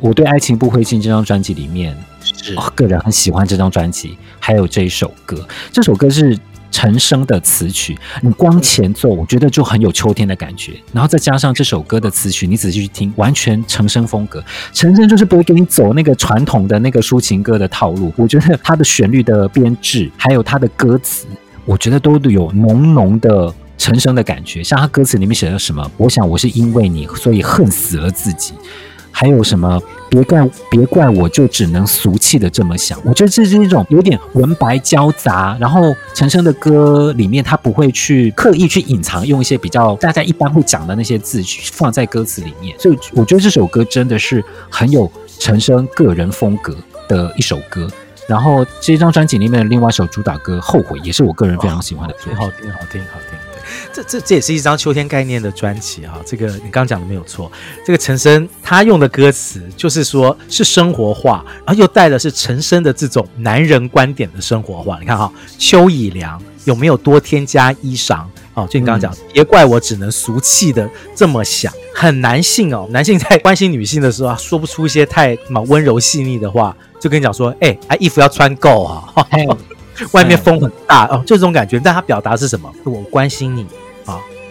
[0.00, 4.16] 我对《爱情不灰心》这张专辑里面，是、哦、个人很喜欢这张专辑。
[4.40, 6.38] 还有这一首歌，这首歌是
[6.70, 10.72] 陈升的词曲，你光前奏，我觉得就很有秋天的感觉。
[10.90, 14.42] 然后再加上这首歌的词曲，你仔细去听，完全陈升风格。
[14.72, 18.10] 陈升就是不会给你走那个传统的那个抒情歌的套路。
[18.16, 21.26] 我觉得他的旋律的编制，还有他的歌词，
[21.66, 23.52] 我觉得都有浓浓的。
[23.82, 25.90] 陈升的感觉，像他歌词里面写的什么？
[25.96, 28.54] 我想我是因为你，所以恨死了自己。
[29.10, 29.82] 还有什么？
[30.08, 32.96] 别怪别怪我，就只能俗气的这么想。
[33.04, 42.78] 我觉得这是一种有点文白交杂，然后陈升的歌里面他不会去刻意去隐藏，用一些比较大家一般会讲的那些字去放在歌词里面。
[42.78, 46.76] 所以我觉得这首歌真的是很有陈升个人风格
[47.08, 47.90] 的一首歌。
[48.28, 53.41] 然后这张专辑里面的另外一首主打歌《后悔》也是我个人非常喜欢的歌，好听，好听，好听。
[53.92, 57.50] 这这这也是一张秋天概念的专辑啊，这个你刚刚讲的没有错。
[57.84, 64.98] 这个陈升他用的歌词就是说是生活化，然后又带的是陈升的这种男人观点的生活化。
[65.00, 68.24] 你看哈、哦，秋已凉，有没有多添加衣裳？
[68.54, 72.86] 哦，就你刚刚讲，别、嗯、怪我只能俗气的这么想，很男性哦。
[72.90, 79.04] 男性在关心女性的时候啊，说不出一些太什么温柔细腻的话，就跟你讲说，哎，啊衣服要穿够啊。
[80.12, 81.78] 外面风很大哦，就这种感觉。
[81.78, 82.70] 但他表达是什么？
[82.84, 83.81] 我关心你啊，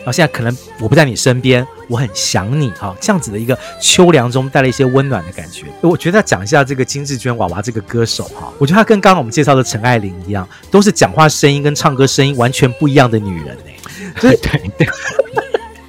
[0.01, 5.67] 然后现在可能我不在你身边，我很想你哈，这样子的一个秋凉中带了一些温暖的感觉。
[5.81, 13.75] 我觉得要讲一下这个金志娟娃娃这个歌手哈，我觉得她跟刚刚我们介绍的陈爱玲一样，都是讲话声音跟唱歌声音完全不一样的女人哎。
[14.19, 14.87] 对对对，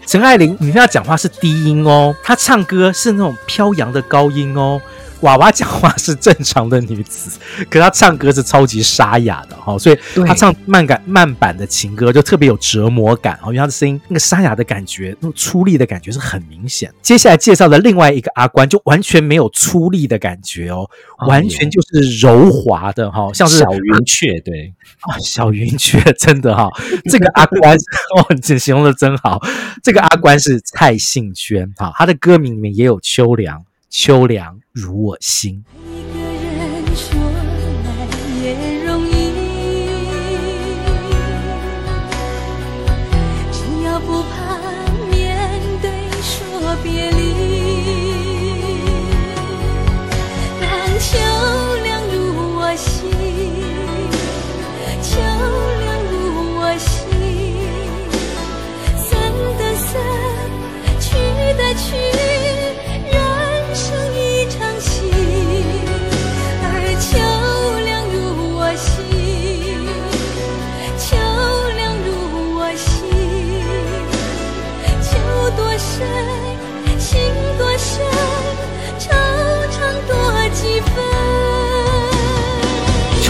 [0.06, 4.80] 陈爱玲，你听她讲话是低音哦，她唱歌是那种飘扬的高音哦。
[5.22, 7.38] 娃娃讲话是正常的女子，
[7.70, 16.92] 可她唱歌是超级沙哑的哈，所以她唱慢感慢版的情歌就特别有折磨感哦，因为她的声音那个沙哑的感觉，那种粗粝的感觉是很明显。
[17.00, 20.88] 接下来介绍的另外一个阿关就完全没有粗粝的感觉哦，
[21.26, 26.68] 完全就是柔滑的哈，像是小云雀对啊， 小云雀真的哈，
[27.10, 27.76] 这个阿关
[28.16, 29.40] 哦，你形容的真好，
[29.82, 33.64] 这个阿关是蔡幸娟哈，她的歌名里面也有秋凉。
[33.92, 35.62] 秋凉如我心。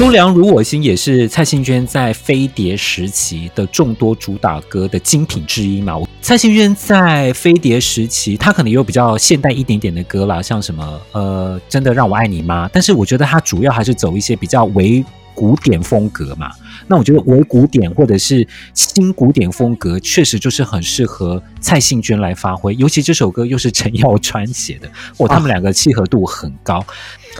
[0.03, 5.97] 秋凉如我心也是蔡幸娟在飞碟时期的众多主打歌的精品之一嘛。
[6.21, 12.69] 蔡幸娟在飞碟时期，她可能也有比较现代一点点的歌啦，像什么呃，真的让我爱你吗？
[12.73, 15.05] 但是我觉得她主要还是走一些比较微
[15.37, 16.51] 古典风格嘛。
[16.89, 22.75] 那我觉得微古典或者是新古典风格，确实就是很适合蔡幸娟来发挥。
[22.75, 26.85] 尤其这首歌又是陈耀川写的，哦，他们两个契合度很高。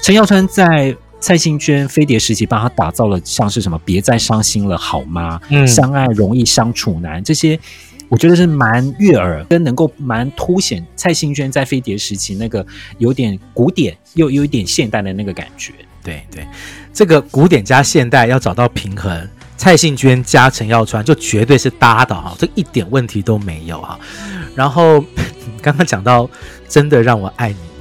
[0.01, 0.97] 陈耀川在。
[1.23, 5.41] 蔡幸娟飞碟时期帮他打造了像是什么别再伤心了好吗？
[5.51, 7.59] 嗯，相爱容易相处难这些，
[8.09, 12.67] 我觉得是蛮悦耳，跟能够蛮凸显蔡幸娟在飞碟时期那个
[12.99, 15.73] 有点古典又有一点现代的那个感觉。
[16.03, 16.45] 对对，
[16.93, 23.97] 这个古典加现代要找到平衡，蔡幸娟加陈耀川就绝对是搭的哈，这一点问题都没有哈。
[24.57, 25.03] 然后
[25.63, 26.29] 刚刚讲到
[26.69, 27.72] 真的让我爱你。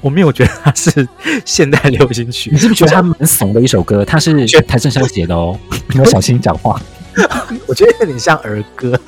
[0.00, 1.06] 我没有觉得它是
[1.44, 4.04] 现代流行曲，你是不是觉得它蛮怂的一首歌？
[4.04, 4.32] 它是
[4.62, 5.58] 谭正香写的哦，
[5.88, 6.80] 你要小心讲话。
[7.66, 8.98] 我觉得有点像儿歌，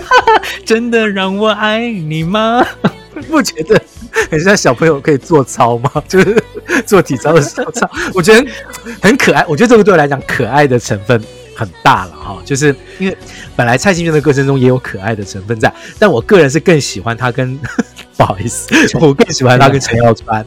[0.64, 2.66] 真的让我爱你吗？
[3.28, 3.80] 不觉得
[4.30, 5.90] 很像小朋友可以做操吗？
[6.08, 6.42] 就是
[6.86, 8.50] 做体操的时候唱，我觉得
[9.00, 9.44] 很可爱。
[9.46, 11.22] 我觉得这个对我来讲，可爱的成分
[11.54, 12.42] 很大了哈。
[12.44, 13.16] 就是因为
[13.54, 17.56] 本来蔡幸娟的歌声中也有可爱的成分在，但我个人是更喜欢她跟。
[18.16, 18.68] 不好意思，
[19.00, 20.44] 我更喜欢他跟陈耀川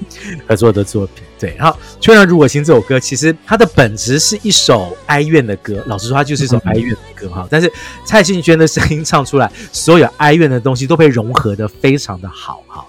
[0.47, 1.23] 合作的作品。
[1.37, 5.83] 对，然后《确认如我心》这首歌，其实它的本质是一首哀怨的歌。
[5.87, 7.45] 老实说，它就是一首哀怨的歌哈。
[7.49, 7.71] 但是
[8.05, 12.85] 蔡幸娟的声音唱出来，所有哀怨的东西都被融合的非常的好哈。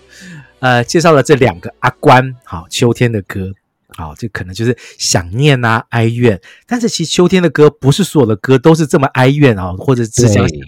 [0.60, 3.52] 呃，介绍了这两个阿关，好，秋天的歌。
[3.88, 6.40] 好，这可能就是想念啊，哀怨。
[6.66, 10.66] 但是其实秋天的歌不是所有的歌都是这么哀怨啊，或者只讲想念，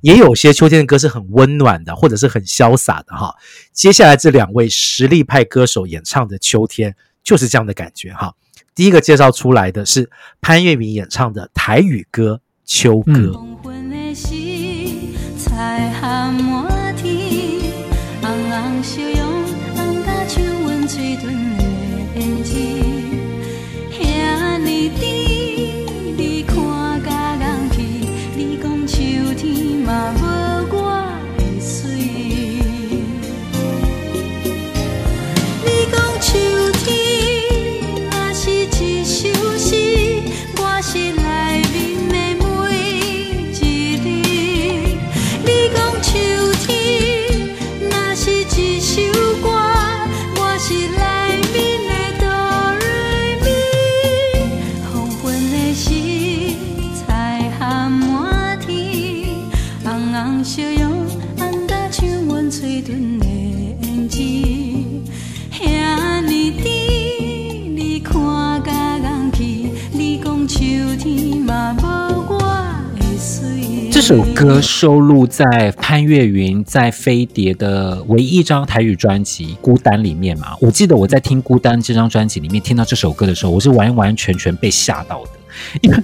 [0.00, 3.34] 也有些秋天的歌是很温暖的，或者是很潇洒的哈。
[3.72, 8.34] 接下来这两位实力派歌手演唱的秋天就是这样的感觉哈。
[8.74, 13.12] 第一个介绍出来的是潘粤明演唱的台语歌《秋歌》。
[74.08, 80.56] 这首歌收录在潘越云在飞碟的唯一一张台语专辑《孤单》里面嘛。
[80.62, 85.30] 我记得我在听《孤单》这张专辑里面听到这首歌的时候，我是完完全全被吓到的，
[85.82, 86.02] 因为。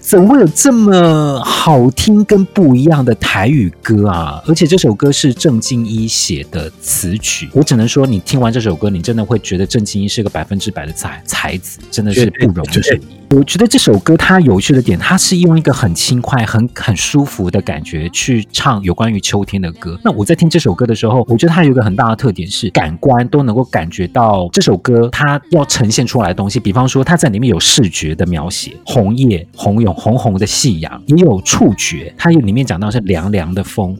[0.00, 4.40] 怎么会有这么好听跟不一样的台语歌啊？
[4.46, 13.25] 而且这首歌是郑敬一写的词曲，我只能说，你听完这首歌，你真的会觉得郑敬一是个百分之百的才才子，真的是不容易。
[13.30, 19.98] 我觉得这首歌它有趣的点，它是用一个很轻快、很很舒服的感觉去唱有关于秋天的歌。
[20.04, 26.60] 那我在听这首歌的时候，我觉得它有一个很大的特点是感官都能够感觉到这首歌它要呈现出来的东西。
[26.60, 33.98] 比方说，它在里面有视觉的描写，红叶、红涌、红红的夕阳，也有触觉，它有里面讲到是凉凉的风。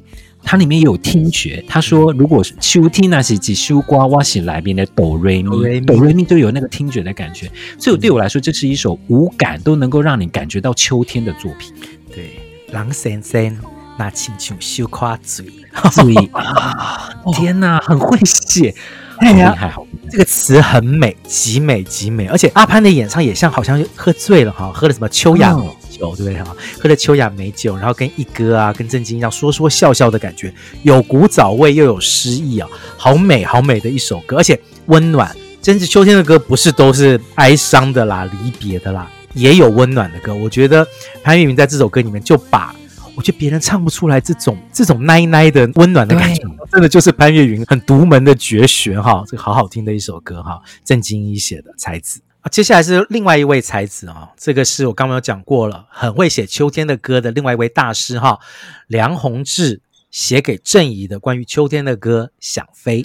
[0.48, 11.74] 它里面也有听觉，他说，如果是秋天那是几首瓜哇西来边的哆瑞咪，哆瑞咪都有那个听觉的感觉，所以对我来说，这是一首五感都能够让你感觉到秋天的作品。
[12.14, 12.30] 对，
[12.70, 13.58] 狼先生
[13.98, 15.44] 那亲像小夸嘴，
[15.90, 17.10] 嘴 啊！
[17.34, 18.72] 天哪，很会写，
[19.18, 19.76] 哎呀，
[20.08, 25.56] 这个词很美，极美极美，而且阿潘的演唱也像好像喝醉了哈，喝了什么秋雅。
[25.98, 26.56] 酒对不对哈？
[26.80, 35.34] 喝了秋雅美酒，然后跟一哥啊，跟郑钧一样说说笑笑的感觉，有古早味又有诗意啊，好美好美的一首歌，而且温暖。
[35.62, 40.32] 真是秋天的歌不是都是哀伤的啦、离别的啦，也有温暖的歌。
[40.32, 40.86] 我觉得
[41.24, 42.72] 潘粤明在这首歌里面就把，
[43.16, 49.24] 我觉得别人唱不出来这种这种奶奶的温暖的感觉，真的就是潘越云很独门的绝学哈。
[49.26, 52.20] 这个好好听的一首歌哈，郑敬一写的才子。
[52.52, 58.38] 接下来是另外一位才子啊，这个是我刚刚有讲过了，很会写秋天的歌的另外一位大师哈，
[58.86, 63.02] 梁鸿志写给郑怡的关于秋天的歌《想飞》。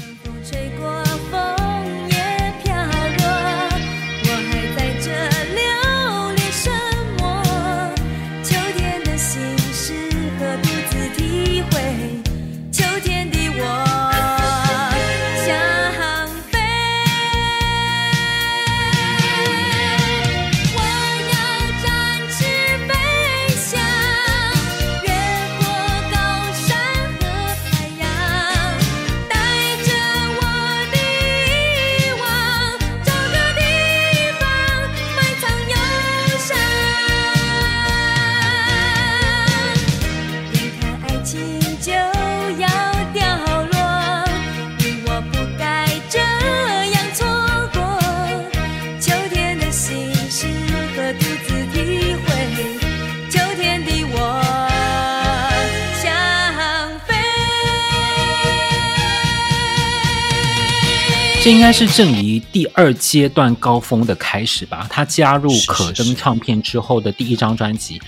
[61.52, 64.88] 应该是郑怡第二阶段高峰的开始吧？
[64.89, 68.02] 他加入可登唱片之后的第一张专辑。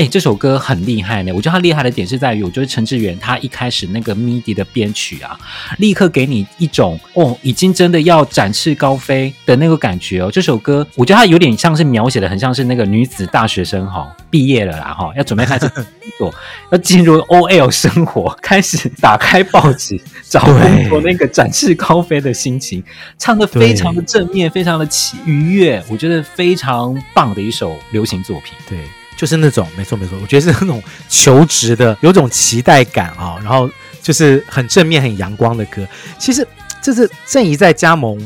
[0.00, 1.32] 哎，这首歌很厉害呢。
[1.34, 5.38] 我觉得它厉害的点是在于，我觉得陈志远他一开始那个 MIDI 的编曲啊，
[5.76, 10.30] 立刻给你一种哦，已经真的要展翅高飞的那个感觉哦。
[10.32, 15.84] 这首歌我觉得它有点像是描写的，很像是那个女子大学生哈、哦，毕业了啦哈、哦，要准备开始工
[16.16, 16.34] 作，
[16.72, 22.82] 要进入 OL 生活，开始打开报纸找工作，那个展翅高飞的心情，
[23.18, 28.54] 唱的非常的正面，非常的起愉悦，我觉得非常棒的一首流行作品。
[28.66, 28.78] 对。
[29.20, 33.68] 就是那种没错没错，我觉得是那种求职的，有种期待感啊，然后
[34.00, 35.86] 就是很正面、很阳光的歌。
[36.18, 36.46] 其实
[36.80, 38.18] 这是郑怡在加盟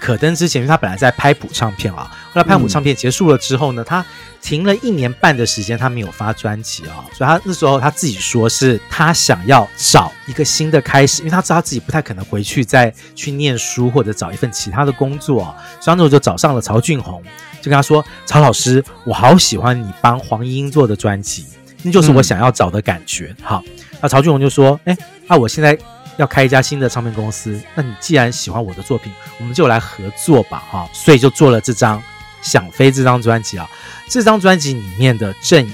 [0.00, 4.04] 可登之前，因为他本来在拍谱唱片啊，后来拍谱唱片结束了之后呢，他
[4.40, 17.22] 停了一年半的时间，他没有发专辑啊，所以他那时候他自己说是他想要找一个新的开始，因为他知道他自己不太可能回去再去念书或者找一份其他的工作，啊所以那时候就找上了曹俊宏。
[17.60, 21.44] 就跟他说：“曹老师，我好喜欢你帮黄莺莺做的专辑，
[21.82, 23.34] 那就是我想要找的感觉。
[23.40, 23.64] 嗯”好，
[24.00, 24.96] 那曹俊宏就说：“哎，
[25.26, 25.76] 那我现在
[26.18, 31.98] 要开一家新的唱片公司，那你既然喜欢我的作品，我们就来合作吧。”哈，所以就做了这张
[32.42, 33.68] 《想飞》这张专辑啊。
[34.08, 35.72] 这张专辑里面的郑怡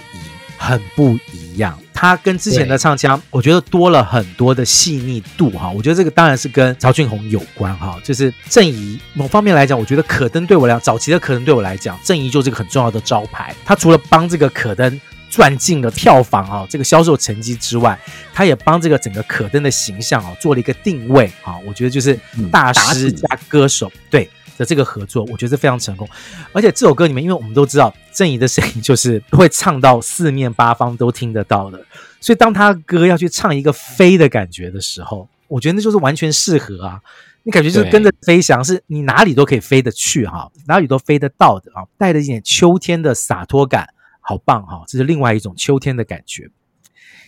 [0.56, 1.78] 很不一样。
[1.94, 5.70] 他跟之前的唱腔，我觉得多了很多的细腻度哈。
[5.70, 7.98] 我觉得这个当然是跟曹俊宏有关哈。
[8.04, 13.54] 就是郑怡某方面来讲，我觉得可登对我来讲，早期的可登对我来讲，郑怡就是个很重要的招牌。
[13.64, 15.00] 他除了帮这个可登
[15.34, 17.98] 赚进了票房啊，这个销售成绩之外，
[18.32, 21.58] 他也帮这个整个可登的形象啊做了一个定位啊。
[21.66, 22.18] 我觉得就是
[22.52, 24.30] 大师加歌手，对。
[24.56, 26.08] 的这个合作，我觉得是非常成功，
[26.52, 31.84] 而且这首歌里面，因为我们都知道郑怡的声音就是会唱到四面八方都听得到的，
[32.20, 37.00] 所以当他歌要去唱一个飞的感觉的时候，我觉得那就是完全适合啊，
[37.42, 43.88] 你感觉就是跟着飞翔，是你哪里都可以飞得去哈，哪里都飞得到的啊，带着一点秋天的洒脱感，
[44.26, 46.50] 好棒哈，这是另外一种秋天的感觉。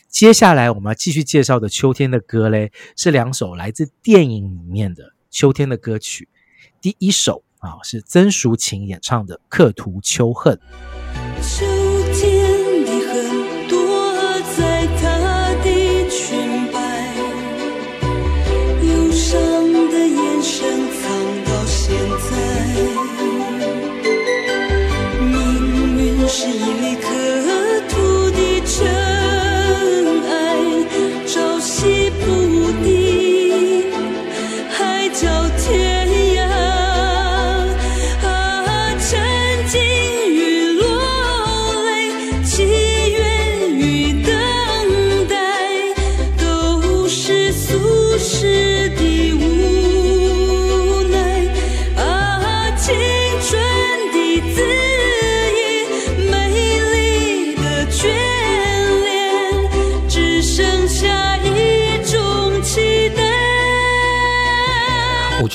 [0.09, 6.29] 接下来我们要继续介绍的秋天的歌嘞，是两首来自电影里面的秋天的歌曲。
[6.81, 10.59] 第一首啊是曾淑琴演唱的《刻图秋恨》。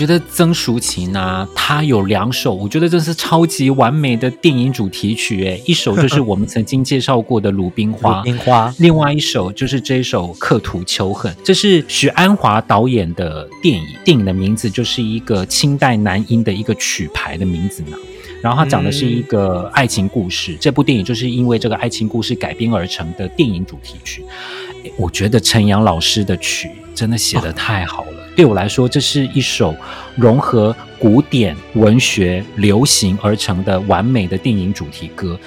[0.01, 5.43] 觉得曾淑琴啊，她有两首，我觉得这是超级完美的电影主题曲。
[5.43, 8.73] 诶，一首就是我们曾经介绍过的《鲁冰花》，鲁冰花。
[8.79, 17.95] 另外一首就是这首《刻图秋恨》，这是许鞍华导演的电影，电影的名字就是一个清代南音的一个曲牌的名字呢。
[18.41, 24.25] 然后它讲的是一个爱情故事，嗯、这部电影就是因为这个爱情故事改编而成的电影主题曲。
[24.97, 28.09] 我觉得陈阳老师的曲真的写的太好了。
[28.13, 29.75] 哦对我来说，这是一首
[30.15, 35.37] 融合古典、文学、流行而成的完美的电影主题歌。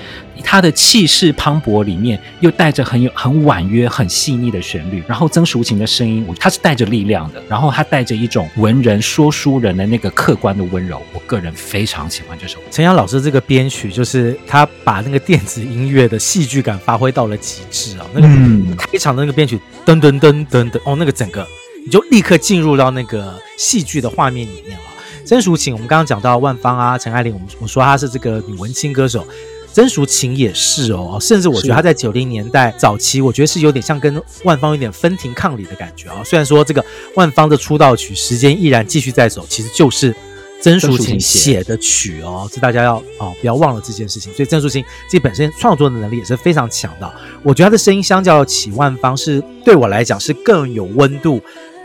[0.42, 5.02] 它的气势磅礴里面，又带着很有很婉约、很细腻的旋律。
[5.08, 7.42] 然后曾淑琴的声音，它是带着力量的。
[7.48, 11.00] 然后它带着一种文人说书人的那个客观的温柔。
[11.14, 12.58] 我个人非常喜欢这首。
[12.70, 18.06] 陈阳老师这个编曲，就是他把那个电子音乐的戏剧感发挥到了极致啊！
[18.12, 21.46] 那个开场的那个编曲，噔噔噔噔噔，哦，那个整个。
[21.84, 24.84] 你就立刻进入到那个戏剧的画面里面了。
[25.24, 29.26] 曾淑琴，我们刚刚讲到万芳啊，陈爱玲，我们我说她是这个女文青歌手，
[29.72, 31.18] 曾淑琴也是哦。
[31.20, 36.22] 甚至我觉得她在九零年代早期，我觉得是有点像跟万芳有点分庭抗礼的感觉啊。
[36.24, 36.84] 虽然说这个
[37.16, 40.14] 万芳的出道曲《时间依然继续在走》，其实就是。
[40.60, 44.32] 曾淑琴写的曲哦，这大家要哦不要忘了这件事情。
[44.32, 47.14] 所以曾淑琴自己本身创作的能力也是非常强的。
[47.42, 51.38] 我觉得她的声音相较起万芳是对我来讲是更有温度、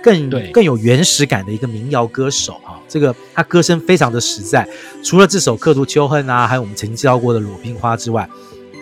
[0.04, 2.80] 更更有原始感的一个民谣歌手啊。
[2.88, 4.68] 这个他歌声非常的实在。
[5.04, 8.28] 除了这首《刻度秋恨》啊，还有我们曾经介绍过的《鲁冰花》之外，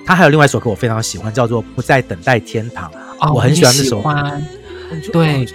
[0.05, 2.91] 他还有另外一首歌我非常喜欢，叫做《不再等待天堂》。
[3.19, 4.41] 哦，我很喜欢这首歌。
[5.11, 5.47] 对。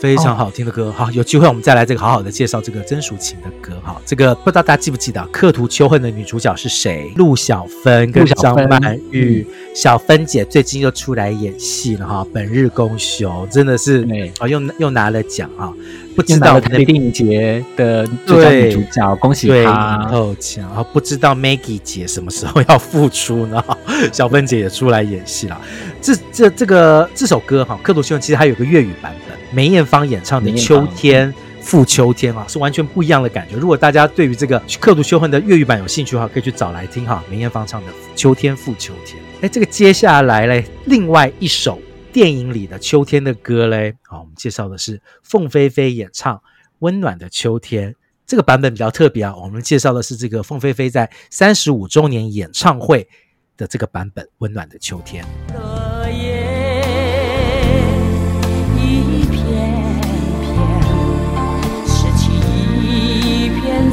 [0.00, 4.00] 非常好听的歌，好，有机会我们再来这个好好的介绍这个曾淑琴的歌好。
[4.06, 7.12] 这个不知道大家记不记得《刻图秋恨》的女主角是谁？
[7.16, 14.02] 陆小芬跟张曼玉，小芬姐最近又出来演戏了哈，本日公休真的是
[14.38, 15.70] 啊，又又拿了奖啊！
[16.16, 20.82] 不知道台北电影节的最佳女主角，恭喜她哦奖啊！
[20.92, 23.62] 不知道 Maggie 姐什么时候要复出呢？
[24.10, 25.60] 小芬姐也出来演戏了。
[26.00, 29.29] 这这这个这首歌哈，《刻图秋恨》其实还有个粤语版本。
[29.52, 33.56] 梅艳芳演唱的《秋天复秋天》啊，是完全不一样的感觉。
[33.56, 37.22] 如果大家对于这个《刻度秋恨》的粤语版有兴趣的话，可以去找来听哈。
[37.28, 39.20] 梅艳芳唱的《秋天复秋天》。
[39.42, 41.80] 哎，这个接下来嘞，另外一首
[42.12, 46.36] 电影里的秋天的歌嘞，好，我们介绍的是凤飞飞演唱
[46.78, 47.90] 《温暖的秋天》。
[48.26, 53.08] 这个版本比较特别啊，我们介绍的是这个凤飞飞在三十五周年演唱会
[53.56, 55.24] 的这个版本《温暖的秋天》。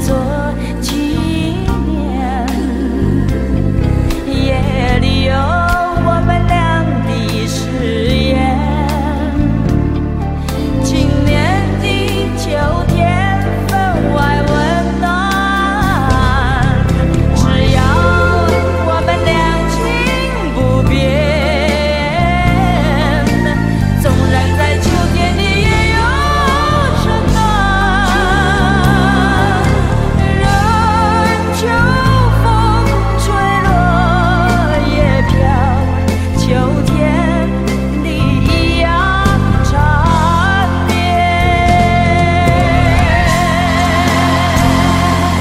[0.08, 0.47] só.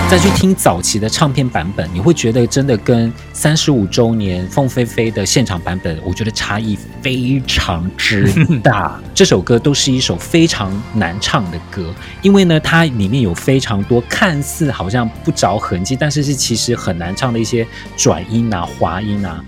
[0.08, 9.00] 再去听早期的唱片版本，你会觉得真的跟三十五周年凤飞飞的现场版本，我觉得差异非常之大。
[9.12, 11.92] 这首歌都是一首非常难唱的歌，
[12.22, 19.44] 因为呢，它里面有非常多看似好像不着痕迹，但是是其实很难唱的一些转音啊、滑音啊。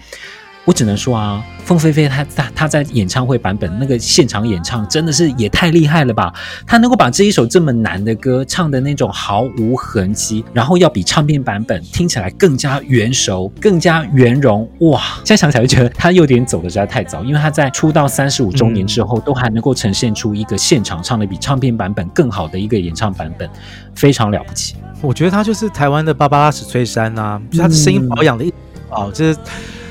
[0.69, 6.31] 我只能说啊，凤飞飞她她她在演唱会版本那个现场演唱真的是也太厉害了吧！
[6.67, 14.71] 她能够把这一首这么难的歌唱的那种毫无痕迹，然后要比唱片版本听起来更加圆熟、更加圆融。
[14.81, 15.01] 哇！
[15.25, 23.49] 现在想起来就觉得她有点走的实在太早，因为她在出道三十五周年之后，都还能够呈现出一个现场唱的比唱片版本更好的一个演唱版本，
[23.95, 24.77] 非常了不起。
[25.01, 28.53] 我觉得她就是台湾的芭芭拉史翠珊呐、啊，她的声音保养的一
[28.91, 29.39] 哦，这、就是。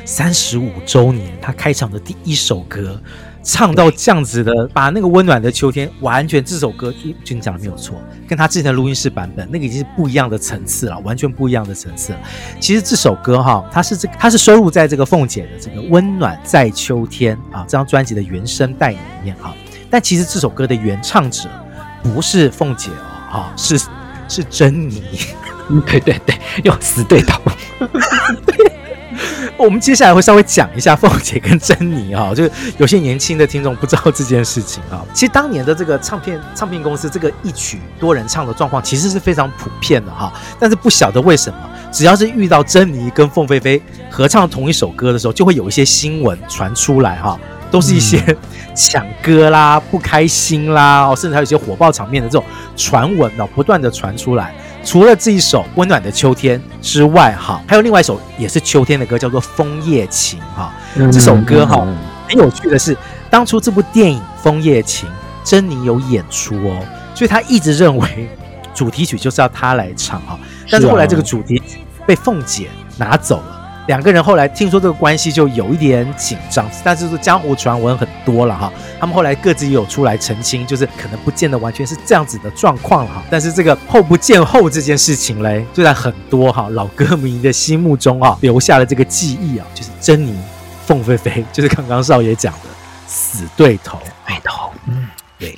[0.08, 2.98] 三十五周年，他开场的第一首歌，
[3.44, 6.94] 唱到这样子的，把那个温暖的秋天，完全这首歌，
[7.26, 12.20] 君讲的没有错，跟他之前的录音室版本那个已经是不一样的层次了，完全不一样的层次了。
[12.58, 19.54] 其实这首歌哈，它是这个，它是收录在这个凤姐的这个《温暖在秋天》啊这张专辑的原声带里面哈。
[19.90, 21.50] 但其实这首歌的原唱者
[22.02, 22.92] 不是凤姐
[23.34, 23.78] 哦，啊是
[24.30, 25.04] 是珍妮，
[25.86, 26.34] 对对对，
[26.64, 27.42] 又死对头。
[29.58, 35.04] 我们接下来会稍微讲一下凤姐跟珍妮哈， 就是有些年轻的听众不知道这件事情啊。
[35.14, 41.60] 其实当年的这个唱片唱片公司这个一曲多人唱的状况其实是非常普遍的哈，但是不晓得为什么，
[41.92, 47.40] 只要是遇到珍妮跟凤飞飞合唱同一首歌的时候，就会有一些新闻传出来哈，
[47.72, 48.24] 都是一些
[48.76, 52.46] 抢歌啦、不开心啦，甚至还有一些火爆场面的这种
[52.76, 54.54] 传闻呢，不断的传出来。
[54.84, 60.74] 除了这一首温暖的秋天之外，哈，还有另外一首也是秋天的歌，叫做《枫叶情》哈。
[61.12, 61.86] 这首歌哈
[62.28, 62.96] 很有趣的是，
[63.30, 65.10] 当初这部电影《枫叶情》，
[65.44, 68.30] 珍妮有演出哦，所以她一直认为
[68.74, 70.40] 主题曲就是要她来唱哈。
[70.70, 73.57] 但是后来这个主题曲被凤姐拿走了。
[73.88, 78.72] 两个人后来听说这个关系就有一点紧张，但是说江湖传闻很多了哈。
[79.00, 83.24] 他们后来各自也有出来澄清，就是可能不见得完全是这样子的状况了哈。
[83.30, 90.38] 但是这个后不见后这件事情嘞，就在很多哈老歌迷的心目中啊留下了这个记忆啊，就是珍妮、
[90.86, 92.70] 凤飞飞，就是刚刚少爷讲的
[93.08, 94.37] 死对头，对头，嗯。
[95.40, 95.56] 对，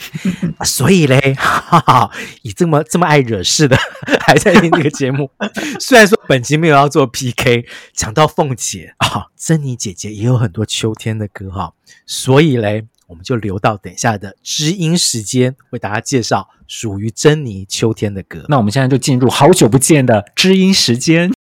[0.66, 2.12] 所以嘞， 哈哈，
[2.42, 3.78] 你这么这么爱惹事的，
[4.20, 5.32] 还在听这个节目。
[5.80, 11.74] 虽然说本集没有要做 PK，讲到凤姐啊，珍妮姐姐也有很多秋天的歌哈，
[12.06, 18.44] 所以嘞，我们就留到等一下的知音时间，为大家介绍属于珍妮秋天的歌。
[18.50, 21.32] 那我们现在就进入好久不见的知音时间，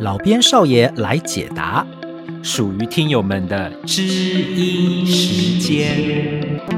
[0.00, 1.86] 老边少爷来解答。
[2.46, 6.75] 属于听友们的知音时间。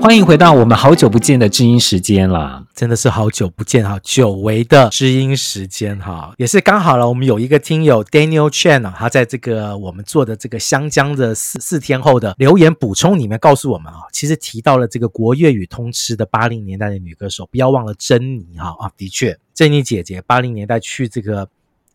[0.00, 7.08] 欢迎回到我们好久不见的知音时间了，真的是好久不见哈，久违的知音时间哈，也是刚好了。
[7.08, 21.48] 我们有一个听友 Daniel Chen 啊，他在这个我们做的这个香江的四四天后的留言补充里面告诉我们啊，其实提到了这个国粤语通吃的八零年代的女歌手，不要忘了珍妮哈啊，的确，珍妮姐姐八零年代去这个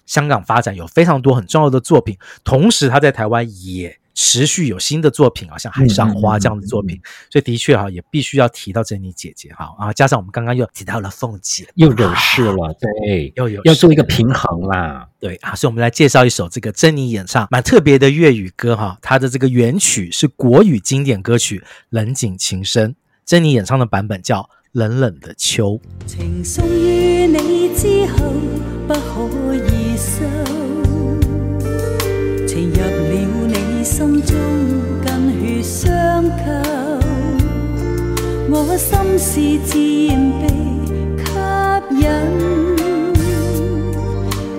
[0.05, 4.00] 香港发展，有非常多很重要的作品，同时她在台湾也。
[4.23, 21.57] 持续有新的作品啊，像《海上花》这样的作品，嗯嗯嗯嗯、所以的确哈，也必须要提到珍妮姐姐哈啊，加上我们刚刚又提到了凤姐，又惹事了，对，又有要做一个平衡啦，对啊，所以我们来介绍一首这个珍妮演唱蛮特别的粤语歌哈，它的这个原曲是国语经典歌曲
[21.89, 22.91] 《冷井情深》，
[23.25, 24.41] 珍妮演唱的版本叫
[24.73, 25.81] 《冷冷的秋》。
[26.05, 28.31] 情送于你之后
[28.87, 30.21] 不可以收，
[32.45, 33.40] 情入了。
[33.83, 34.37] 心中
[35.03, 36.43] 跟血相扣，
[38.49, 40.47] 我心事渐被
[41.17, 41.25] 吸
[41.99, 42.05] 引，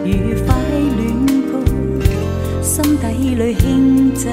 [0.04, 0.54] 愉快
[0.96, 1.00] 恋
[1.46, 1.52] 歌，
[2.60, 3.04] 心底
[3.36, 4.28] 里轻奏。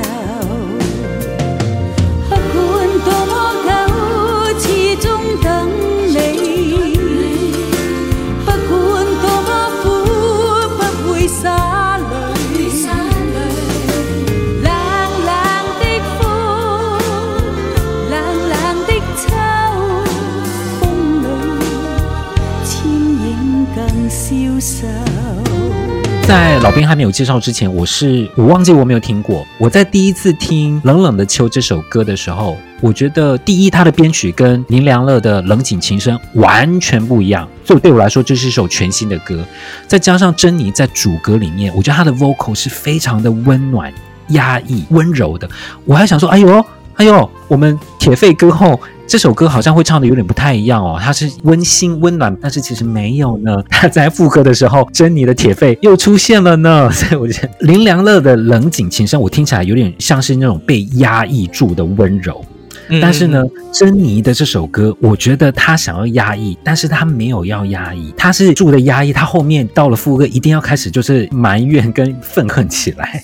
[26.30, 29.44] 在老兵还没有介绍之前，我是我忘记我没有听过。
[29.58, 39.44] 我在第一次听《冷冷的秋》这首歌的时候，我觉得第一，它的编曲跟林良乐的《冷井情深》完全不一样，所以对我来说这是一首全新的歌。
[39.88, 43.92] 再加上珍妮在主歌里面，我觉得她的 vocal 是非常的温暖、
[44.28, 45.50] 压抑、温柔的。
[45.84, 46.66] 我还想说，哎呦，
[46.98, 48.80] 哎呦，我们铁肺歌后。
[49.10, 53.58] 这首歌好像会唱的有点不太一样哦，它是温馨温暖，但是其实没有呢。
[53.68, 56.88] 他在副歌的时候，珍妮的铁肺又出现了呢。
[56.94, 62.46] 所以我觉得林良乐的冷井情深，我听起来有点像是那种被压抑住的温柔。
[62.90, 73.22] 嗯但是呢，珍妮的这首歌，我觉得她想要压抑，但是她没有要压抑，她是住的压抑，她后面到了副歌一定要开始就是埋怨跟愤恨起来。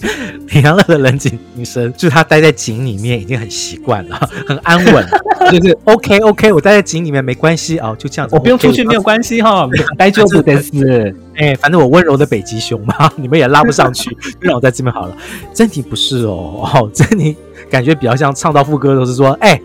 [0.50, 5.06] 李安乐的冷井女生，就是他待在井里面已经很习惯了， 很安稳，
[5.52, 11.16] 就是 OK OK，我待在井里面没关系哦，就这样子，我不用出去没有关系哈， 待就不得死。
[11.36, 14.10] 哎，反正我温柔的北极熊嘛，你们也拉不上去，
[14.40, 15.18] 就让我在这边好了。
[15.54, 17.36] 珍妮不是哦，哦，珍妮
[17.70, 19.60] 感觉比较像唱到副歌都是说，哎，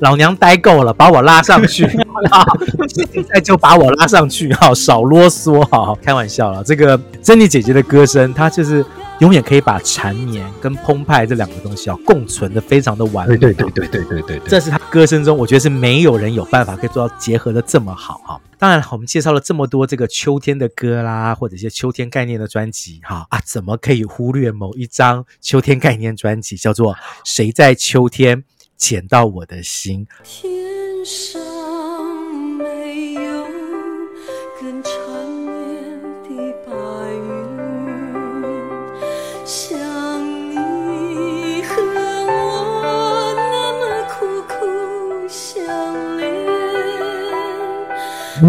[0.00, 1.88] 老娘待够了，把我拉上去，
[3.12, 6.62] 现在就把我拉上去，哈，少啰嗦，哈，开玩笑了。
[6.64, 8.84] 这个珍妮姐姐的歌声，她就是。
[9.20, 13.36] 永远可以把缠绵跟澎湃这两个东西啊共存的非常的完美。
[13.36, 18.40] 对对对对对对对，这是他歌声中，我觉得是没有人有办法可以做到结合的这么好哈。
[18.58, 26.94] 当然，我们介绍了这么多这个秋天的歌啦，或者一些秋天概念的专辑哈啊，怎么可以忽略某一张秋天概念专辑，叫做
[27.24, 28.44] 《谁在秋天
[28.76, 30.06] 捡到我的心》。
[30.24, 31.45] 天上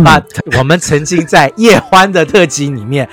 [0.04, 0.22] 把
[0.58, 3.08] 我们曾经在叶欢的特辑里面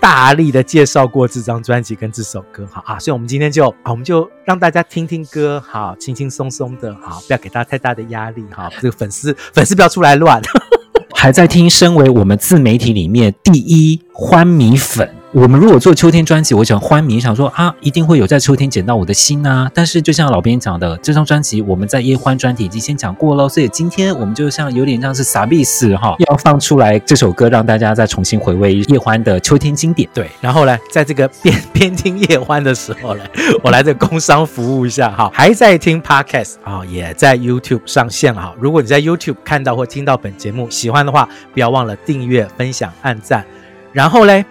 [0.00, 10.40] 大力的介绍过这张专辑跟这首歌，好啊，所以我们今天就啊，我们就让大家听听歌，好，轻轻松松的，好，不要给大家太大的压力，哈，这个粉丝粉丝不要出来乱。
[11.14, 15.10] 还在听，身为我们自媒体里面第一欢米粉。
[15.36, 19.70] 我们如果做秋天专辑，我想欢迷想说啊，一定会有在秋天捡到我的心啊。
[19.74, 30.08] 但是就像老编讲的，这张专辑我们在叶欢专题已经先讲过了，所以今天我们就像有点像是傻逼似哈，要放出来这首歌，让大家再重新回味叶欢的秋天经典。
[30.14, 33.24] 对，然后呢，在这个边边听叶欢的时候呢，
[33.62, 38.54] 我来这工商服务一下哈，还在听 Podcast 啊，也在 YouTube 上线哈。
[38.58, 43.44] 如果你在 YouTube 看到或听到本节目，喜欢的话，不要忘了订阅、分享、按赞，
[43.92, 44.42] 然后嘞。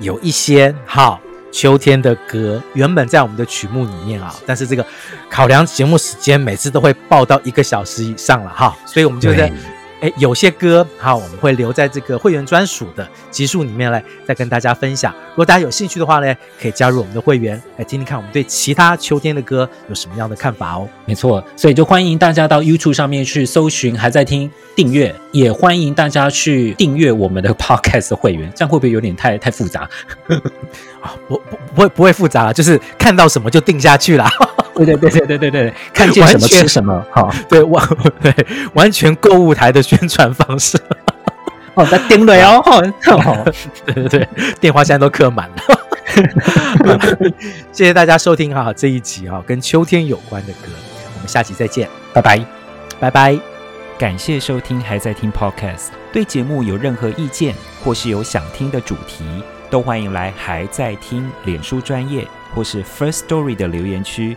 [0.00, 1.18] 有一些哈
[1.52, 4.84] 秋天的歌，原本在我们的曲目里面啊，但是这个
[5.30, 9.52] 考量节目时间，每次都会报到一个小时以上了哈，所以我们就在
[10.00, 15.12] 哎有些歌好，我们会留在这个会员专属的集数里面来再跟大家分享。
[15.30, 20.88] 如果大家有兴趣的话呢，可以加入我们的会员来听听看我们对其他秋天的歌有什么样的看法哦。
[21.06, 24.50] 没错，所以就欢迎大家到 YouTube 上面去搜寻，还在听。
[24.76, 29.88] 订阅也欢迎大家去订阅我们的 Podcast 会员，这样会不会有点太太复杂？
[31.00, 34.28] 啊，不不不会不会复杂了，就是看到什么就定下去了。
[34.74, 37.88] 对对对对对对对，看见什么吃什么，好，对完
[38.20, 38.34] 对
[38.74, 40.78] 完全购物台的宣传方式。
[41.74, 42.62] 哦，在订了哦，
[43.20, 43.44] 好，
[43.86, 44.28] 对对对，
[44.60, 45.56] 电话现在都刻满了。
[47.72, 50.68] 谢谢大家收听哈这一集哈跟秋天有关的歌，
[51.14, 52.40] 我们下期再见，拜拜，
[53.00, 53.36] 拜拜。
[53.98, 55.88] 感谢收听，还在听 Podcast。
[56.12, 59.24] 对节目有任何意见，或是有想听的主题，
[59.70, 64.36] 都欢迎来还在听脸书专业或是 First Story 的留言区